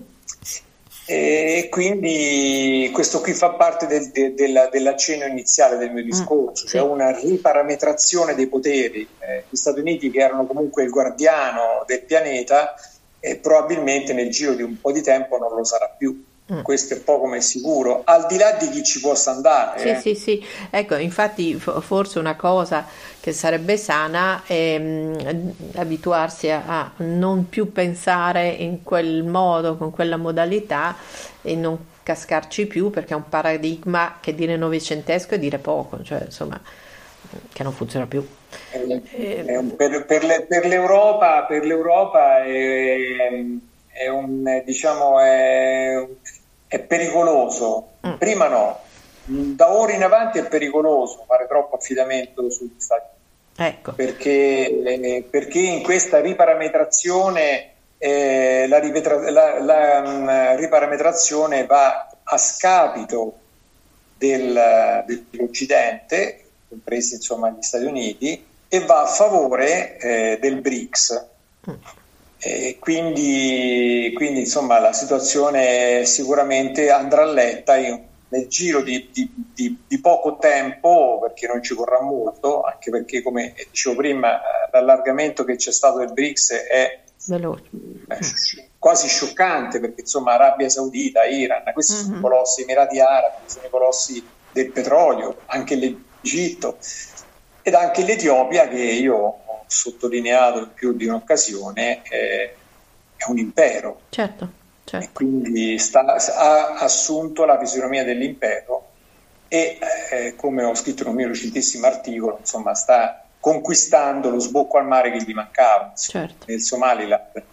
e 1.11 1.67
quindi 1.69 2.89
questo 2.93 3.19
qui 3.19 3.33
fa 3.33 3.49
parte 3.49 3.85
del, 3.85 4.11
de, 4.11 4.33
della, 4.33 4.67
dell'accenno 4.67 5.25
iniziale 5.25 5.77
del 5.77 5.91
mio 5.91 6.03
mm, 6.03 6.05
discorso, 6.05 6.63
mm, 6.63 6.67
cioè 6.67 6.81
una 6.81 7.11
riparametrazione 7.11 8.33
dei 8.33 8.47
poteri. 8.47 9.05
Eh, 9.19 9.43
gli 9.49 9.55
Stati 9.55 9.81
Uniti, 9.81 10.09
che 10.09 10.19
erano 10.19 10.45
comunque 10.45 10.83
il 10.83 10.89
guardiano 10.89 11.83
del 11.85 12.03
pianeta, 12.03 12.75
eh, 13.19 13.35
probabilmente 13.35 14.13
nel 14.13 14.29
giro 14.29 14.53
di 14.53 14.61
un 14.61 14.79
po' 14.79 14.93
di 14.93 15.01
tempo 15.01 15.37
non 15.37 15.53
lo 15.53 15.65
sarà 15.65 15.93
più. 15.97 16.23
Mm. 16.53 16.61
Questo 16.61 16.95
è 16.95 16.99
poco 16.99 17.27
ma 17.27 17.37
è 17.37 17.39
sicuro, 17.39 18.01
al 18.03 18.25
di 18.27 18.37
là 18.37 18.51
di 18.53 18.69
chi 18.69 18.83
ci 18.83 18.99
possa 18.99 19.31
andare. 19.31 19.79
Sì, 19.79 19.87
eh. 19.87 19.95
sì, 19.95 20.15
sì. 20.15 20.45
Ecco, 20.69 20.95
infatti, 20.95 21.55
forse 21.55 22.19
una 22.19 22.35
cosa 22.35 22.85
che 23.21 23.31
sarebbe 23.31 23.77
sana 23.77 24.41
è 24.45 24.77
mh, 24.77 25.33
mm, 25.33 25.49
abituarsi 25.75 26.49
a, 26.49 26.91
non 26.97 27.47
più 27.47 27.71
pensare 27.71 28.47
in 28.49 28.83
quel 28.83 29.23
modo, 29.23 29.77
con 29.77 29.91
quella 29.91 30.17
modalità 30.17 30.95
e 31.41 31.55
non 31.55 31.77
cascarci 32.03 32.65
più 32.65 32.89
perché 32.89 33.13
è 33.13 33.15
un 33.15 33.29
paradigma 33.29 34.17
che 34.19 34.33
dire 34.35 34.57
novecentesco 34.57 35.35
è 35.35 35.39
dire 35.39 35.59
poco, 35.59 36.03
cioè 36.03 36.23
insomma, 36.25 36.59
che 37.53 37.63
non 37.63 37.71
funziona 37.71 38.07
più. 38.07 38.27
Eh, 38.71 39.63
per, 39.77 40.05
per, 40.05 40.23
le, 40.23 40.45
per, 40.47 40.65
l'Europa, 40.65 41.45
per 41.47 41.63
l'Europa 41.63 42.43
è, 42.43 42.97
è 43.87 44.07
un 44.09 44.61
diciamo 44.65 45.19
è, 45.19 46.05
è 46.71 46.79
pericoloso. 46.79 47.87
Mm. 48.07 48.13
Prima 48.13 48.47
no, 48.47 48.79
da 49.25 49.73
ora 49.73 49.91
in 49.91 50.03
avanti 50.03 50.39
è 50.39 50.47
pericoloso 50.47 51.25
fare 51.27 51.45
troppo 51.45 51.75
affidamento 51.75 52.49
sugli 52.49 52.75
Stati 52.77 53.07
Uniti. 53.57 53.75
Ecco. 53.75 53.91
Perché, 53.91 54.81
eh, 54.81 55.27
perché 55.29 55.59
in 55.59 55.83
questa 55.83 56.21
riparametrazione 56.21 57.71
eh, 57.97 58.67
la, 58.69 58.79
ripetra- 58.79 59.29
la, 59.29 59.59
la 59.59 60.01
um, 60.05 60.55
riparametrazione 60.55 61.65
va 61.65 62.09
a 62.23 62.37
scapito 62.37 63.33
del, 64.17 65.03
dell'Occidente, 65.05 66.45
compresi 66.69 67.15
insomma 67.15 67.49
gli 67.49 67.61
Stati 67.61 67.83
Uniti, 67.83 68.45
e 68.69 68.79
va 68.85 69.01
a 69.01 69.07
favore 69.07 69.97
eh, 69.97 70.37
del 70.39 70.61
BRICS. 70.61 71.25
Mm. 71.69 71.73
E 72.43 72.77
quindi, 72.79 74.11
quindi 74.15 74.39
insomma 74.39 74.79
la 74.79 74.93
situazione 74.93 76.05
sicuramente 76.05 76.89
andrà 76.89 77.23
letta 77.23 77.77
in, 77.77 78.01
nel 78.29 78.47
giro 78.47 78.81
di, 78.81 79.09
di, 79.11 79.31
di, 79.53 79.77
di, 79.87 79.99
poco 79.99 80.37
tempo, 80.37 81.19
perché 81.21 81.45
non 81.45 81.61
ci 81.61 81.75
vorrà 81.75 82.01
molto, 82.01 82.63
anche 82.63 82.89
perché 82.89 83.21
come 83.21 83.53
dicevo 83.69 83.95
prima 83.95 84.39
l'allargamento 84.71 85.43
che 85.43 85.55
c'è 85.55 85.71
stato 85.71 85.99
del 85.99 86.13
BRICS 86.13 86.51
è 86.51 86.99
Veloce. 87.27 87.69
quasi 88.79 89.07
scioccante 89.07 89.79
perché 89.79 90.01
insomma 90.01 90.33
Arabia 90.33 90.69
Saudita, 90.69 91.23
Iran, 91.25 91.63
questi 91.73 91.93
mm-hmm. 91.93 92.03
sono 92.03 92.17
i 92.17 92.21
colossi 92.21 92.61
Emirati 92.63 92.99
Arabi, 92.99 93.35
sono 93.45 93.65
i 93.67 93.69
colossi 93.69 94.27
del 94.51 94.71
petrolio, 94.71 95.41
anche 95.45 95.75
l'Egitto 95.75 96.77
ed 97.61 97.75
anche 97.75 98.03
l'Etiopia 98.03 98.67
che 98.67 98.81
io 98.81 99.41
sottolineato 99.71 100.59
in 100.59 100.73
più 100.73 100.93
di 100.93 101.05
un'occasione, 101.05 102.01
eh, 102.03 102.55
è 103.15 103.29
un 103.29 103.37
impero. 103.37 104.01
Certo, 104.09 104.49
certo. 104.83 105.05
E 105.05 105.09
quindi 105.13 105.79
sta, 105.79 106.01
ha 106.01 106.73
assunto 106.75 107.45
la 107.45 107.57
fisionomia 107.57 108.03
dell'impero 108.03 108.89
e, 109.47 109.79
eh, 110.11 110.35
come 110.35 110.63
ho 110.63 110.75
scritto 110.75 111.03
in 111.03 111.09
un 111.09 111.15
mio 111.15 111.27
recentissimo 111.27 111.87
articolo, 111.87 112.37
insomma, 112.39 112.75
sta 112.75 113.23
conquistando 113.39 114.29
lo 114.29 114.39
sbocco 114.39 114.77
al 114.77 114.85
mare 114.85 115.11
che 115.11 115.23
gli 115.23 115.33
mancava 115.33 115.93
certo. 115.95 116.45
nel 116.47 116.61
Somaliland. 116.61 117.43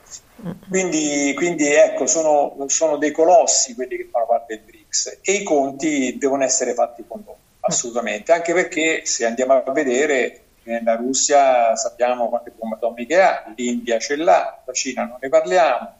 Quindi, 0.68 1.32
quindi, 1.34 1.66
ecco, 1.66 2.06
sono, 2.06 2.54
sono, 2.68 2.96
dei 2.96 3.10
colossi 3.10 3.74
quelli 3.74 3.96
che 3.96 4.08
fanno 4.10 4.26
parte 4.26 4.54
del 4.54 4.64
BRICS 4.64 5.18
e 5.22 5.32
i 5.32 5.42
conti 5.42 6.16
devono 6.18 6.44
essere 6.44 6.74
fatti 6.74 7.02
con 7.06 7.22
loro, 7.24 7.38
assolutamente, 7.60 8.30
anche 8.32 8.52
perché 8.52 9.04
se 9.04 9.24
andiamo 9.24 9.54
a 9.54 9.72
vedere 9.72 10.42
la 10.82 10.96
Russia 10.96 11.74
sappiamo 11.76 12.28
quante 12.28 12.52
bombe 12.56 12.76
atomiche 12.76 13.20
ha, 13.20 13.52
l'India 13.56 13.98
ce 13.98 14.16
l'ha, 14.16 14.62
la 14.64 14.72
Cina 14.72 15.04
non 15.04 15.18
ne 15.20 15.28
parliamo. 15.28 15.94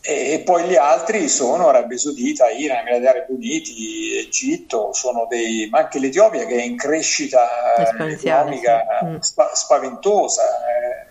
E, 0.00 0.32
e 0.32 0.38
poi 0.40 0.64
gli 0.64 0.76
altri 0.76 1.28
sono 1.28 1.68
Arabia 1.68 1.98
Saudita, 1.98 2.48
Iran, 2.50 2.86
Emirati 2.86 3.06
Arabi 3.06 3.32
Uniti, 3.32 4.16
Egitto, 4.16 4.92
sono 4.92 5.26
dei, 5.28 5.68
ma 5.70 5.80
anche 5.80 5.98
l'Etiopia 5.98 6.46
che 6.46 6.56
è 6.56 6.62
in 6.62 6.76
crescita 6.76 7.46
economica 7.76 8.84
sì. 9.00 9.06
Mm. 9.06 9.18
spa, 9.18 9.50
spaventosa. 9.54 10.42
Eh, 10.66 11.08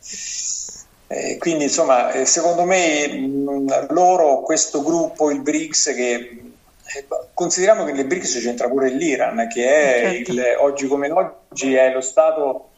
eh, 1.10 1.38
quindi 1.38 1.64
insomma, 1.64 2.12
eh, 2.12 2.26
secondo 2.26 2.64
me 2.64 3.08
mh, 3.08 3.94
loro, 3.94 4.42
questo 4.42 4.84
gruppo, 4.84 5.32
il 5.32 5.42
BRICS, 5.42 5.94
che 5.94 6.14
eh, 6.14 6.47
consideriamo 7.34 7.84
che 7.84 7.92
nel 7.92 8.06
BRICS 8.06 8.40
c'entra 8.40 8.68
pure 8.68 8.90
l'Iran, 8.90 9.48
che 9.48 9.68
è 9.68 10.12
certo. 10.14 10.32
il, 10.32 10.56
oggi 10.60 10.88
come 10.88 11.10
oggi 11.10 11.76
è 11.76 11.92
lo 11.92 12.02
Stato 12.02 12.70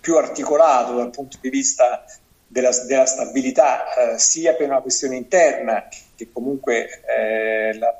più 0.00 0.16
articolato 0.16 0.96
dal 0.96 1.10
punto 1.10 1.38
di 1.40 1.48
vista 1.48 2.04
della, 2.46 2.70
della 2.86 3.06
stabilità, 3.06 3.94
eh, 3.94 4.18
sia 4.18 4.54
per 4.54 4.68
una 4.68 4.80
questione 4.80 5.16
interna, 5.16 5.88
che 6.14 6.28
comunque 6.32 7.02
eh, 7.06 7.76
la, 7.78 7.92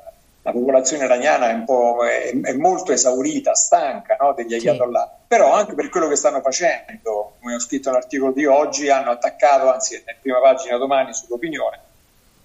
la, 0.42 0.52
popolazione 0.52 1.04
iraniana 1.04 1.48
è, 1.48 1.64
è, 1.64 2.40
è, 2.40 2.52
molto 2.52 2.92
esaurita, 2.92 3.54
stanca 3.54 4.16
no, 4.20 4.34
degli 4.34 4.54
ayatollah, 4.54 5.16
sì. 5.18 5.24
però 5.26 5.52
anche 5.52 5.74
per 5.74 5.88
quello 5.88 6.08
che 6.08 6.16
stanno 6.16 6.40
facendo, 6.40 7.36
come 7.40 7.54
ho 7.54 7.58
scritto 7.58 7.90
nell'articolo 7.90 8.32
di 8.32 8.44
oggi, 8.44 8.90
hanno 8.90 9.10
attaccato, 9.10 9.72
anzi 9.72 10.02
nella 10.04 10.18
prima 10.20 10.40
pagina 10.40 10.76
domani 10.76 11.14
sull'opinione, 11.14 11.80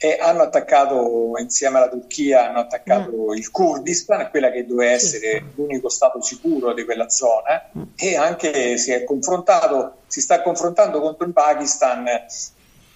e 0.02 0.18
hanno 0.18 0.44
attaccato 0.44 1.34
insieme 1.40 1.78
alla 1.78 1.90
Turchia 1.90 2.48
hanno 2.48 2.60
attaccato 2.60 3.12
mm. 3.12 3.36
il 3.36 3.52
Kurdistan, 3.52 4.30
quella 4.30 4.50
che 4.50 4.66
doveva 4.66 4.92
essere 4.92 5.44
l'unico 5.56 5.90
stato 5.90 6.22
sicuro 6.22 6.74
di 6.74 6.86
quella 6.86 7.10
zona 7.10 7.70
mm. 7.78 7.82
e 7.98 8.16
anche 8.16 8.78
si 8.78 8.94
è 8.94 9.04
confrontato, 9.04 9.98
si 10.08 10.22
sta 10.22 10.42
confrontando 10.42 11.02
contro 11.02 11.26
il 11.26 11.34
Pakistan. 11.34 12.08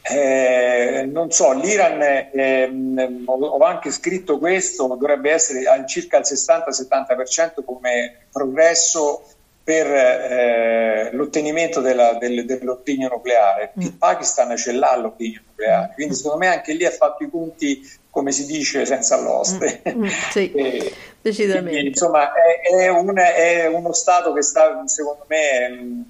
Eh, 0.05 1.09
non 1.11 1.31
so, 1.31 1.51
l'Iran, 1.51 2.01
eh, 2.01 3.23
ho 3.25 3.57
anche 3.59 3.91
scritto 3.91 4.37
questo, 4.37 4.87
dovrebbe 4.87 5.31
essere 5.31 5.65
al 5.65 5.85
circa 5.85 6.17
il 6.17 6.25
60-70% 6.25 7.65
come 7.65 8.27
progresso 8.31 9.25
per 9.63 9.87
eh, 9.87 11.09
l'ottenimento 11.13 11.79
della, 11.79 12.15
del, 12.15 12.45
dell'ordigno 12.45 13.07
nucleare. 13.07 13.71
Mm. 13.77 13.81
Il 13.81 13.93
Pakistan 13.93 14.55
ce 14.57 14.73
l'ha 14.73 14.95
l'ordigno 14.97 15.41
nucleare, 15.47 15.91
mm. 15.91 15.93
quindi 15.93 16.15
secondo 16.15 16.37
me 16.37 16.47
anche 16.47 16.73
lì 16.73 16.85
ha 16.85 16.91
fatto 16.91 17.23
i 17.23 17.29
punti, 17.29 17.89
come 18.09 18.31
si 18.31 18.45
dice, 18.45 18.85
senza 18.85 19.19
l'oste. 19.21 19.81
Mm. 19.89 20.05
sì, 20.31 20.51
e, 20.55 20.93
decisamente. 21.21 21.69
Quindi, 21.69 21.87
insomma, 21.89 22.33
è, 22.33 22.75
è, 22.75 22.89
un, 22.89 23.15
è, 23.15 23.65
uno 23.67 23.93
Stato 23.93 24.33
che 24.33 24.41
sta, 24.41 24.85
secondo 24.85 25.23
me, 25.27 26.03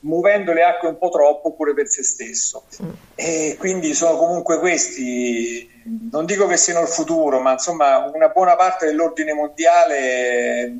muovendo 0.00 0.52
le 0.52 0.64
acque 0.64 0.88
un 0.88 0.98
po' 0.98 1.10
troppo 1.10 1.52
pure 1.52 1.74
per 1.74 1.86
se 1.86 2.02
stesso. 2.02 2.64
Mm. 2.82 2.88
E 3.14 3.56
quindi 3.60 3.94
sono 3.94 4.16
comunque 4.16 4.58
questi, 4.58 5.70
non 6.10 6.26
dico 6.26 6.48
che 6.48 6.56
siano 6.56 6.80
il 6.80 6.88
futuro, 6.88 7.38
ma 7.38 7.52
insomma 7.52 8.10
una 8.12 8.28
buona 8.28 8.56
parte 8.56 8.86
dell'ordine 8.86 9.34
mondiale 9.34 10.76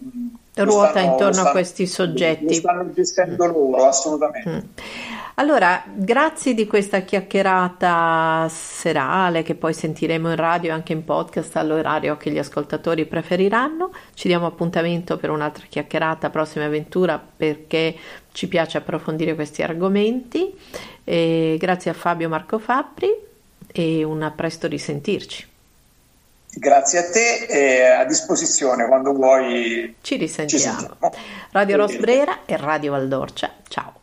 ruota 0.65 0.91
stanno, 0.91 1.11
intorno 1.11 1.33
stanno, 1.33 1.49
a 1.49 1.53
questi 1.53 1.87
soggetti. 1.87 2.45
Lo 2.47 2.53
stanno 2.53 2.93
gestendo 2.93 3.47
loro, 3.47 3.87
assolutamente. 3.87 4.51
Mm. 4.51 4.59
Allora, 5.35 5.85
grazie 5.95 6.53
di 6.53 6.67
questa 6.67 7.03
chiacchierata 7.03 8.49
serale 8.51 9.45
che 9.45 9.55
poi 9.55 9.73
sentiremo 9.73 10.31
in 10.31 10.37
radio 10.37 10.71
e 10.71 10.73
anche 10.73 10.93
in 10.93 11.05
podcast 11.05 11.55
all'orario 11.57 12.17
che 12.17 12.33
gli 12.33 12.39
ascoltatori 12.39 13.07
preferiranno. 13.07 13.93
Ci 14.15 14.27
diamo 14.27 14.47
appuntamento 14.47 15.17
per 15.17 15.31
un'altra 15.31 15.65
chiacchierata, 15.69 16.31
prossima 16.31 16.65
avventura, 16.65 17.25
perché 17.37 17.95
ci 18.33 18.49
piace 18.49 18.79
approfondire 18.79 19.37
questi 19.37 19.63
argomenti. 19.63 20.53
E 21.05 21.57
grazie 21.57 21.93
a 21.93 21.95
Fabio 21.95 22.29
Marco 22.29 22.59
Fabbri 22.59 23.15
e 23.71 24.03
un 24.03 24.23
a 24.23 24.33
presto 24.33 24.67
risentirci. 24.67 25.47
Grazie 26.59 26.99
a 26.99 27.11
te 27.11 27.47
e 27.47 27.83
a 27.85 28.05
disposizione 28.05 28.87
quando 28.87 29.13
vuoi. 29.13 29.97
Ci 30.01 30.17
risentiamo. 30.17 30.81
Ci 30.81 31.19
Radio 31.53 31.77
Rosbrera 31.77 32.41
e 32.47 32.57
Radio 32.57 32.93
Valdorcia. 32.93 33.53
Ciao. 33.69 33.98